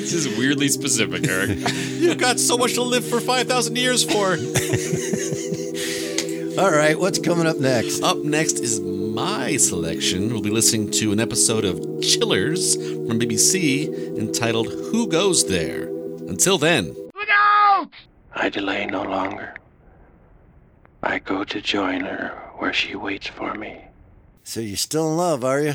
[0.04, 1.58] This is weirdly specific, Eric.
[1.98, 4.36] You've got so much to live for 5,000 years for.
[6.60, 8.02] All right, what's coming up next?
[8.02, 10.28] Up next is my selection.
[10.30, 15.88] We'll be listening to an episode of Chillers from BBC entitled Who Goes There?
[16.28, 16.88] Until then.
[16.88, 17.88] Look out!
[18.34, 19.54] I delay no longer.
[21.06, 23.84] I go to join her where she waits for me.
[24.42, 25.74] So you're still in love, are you?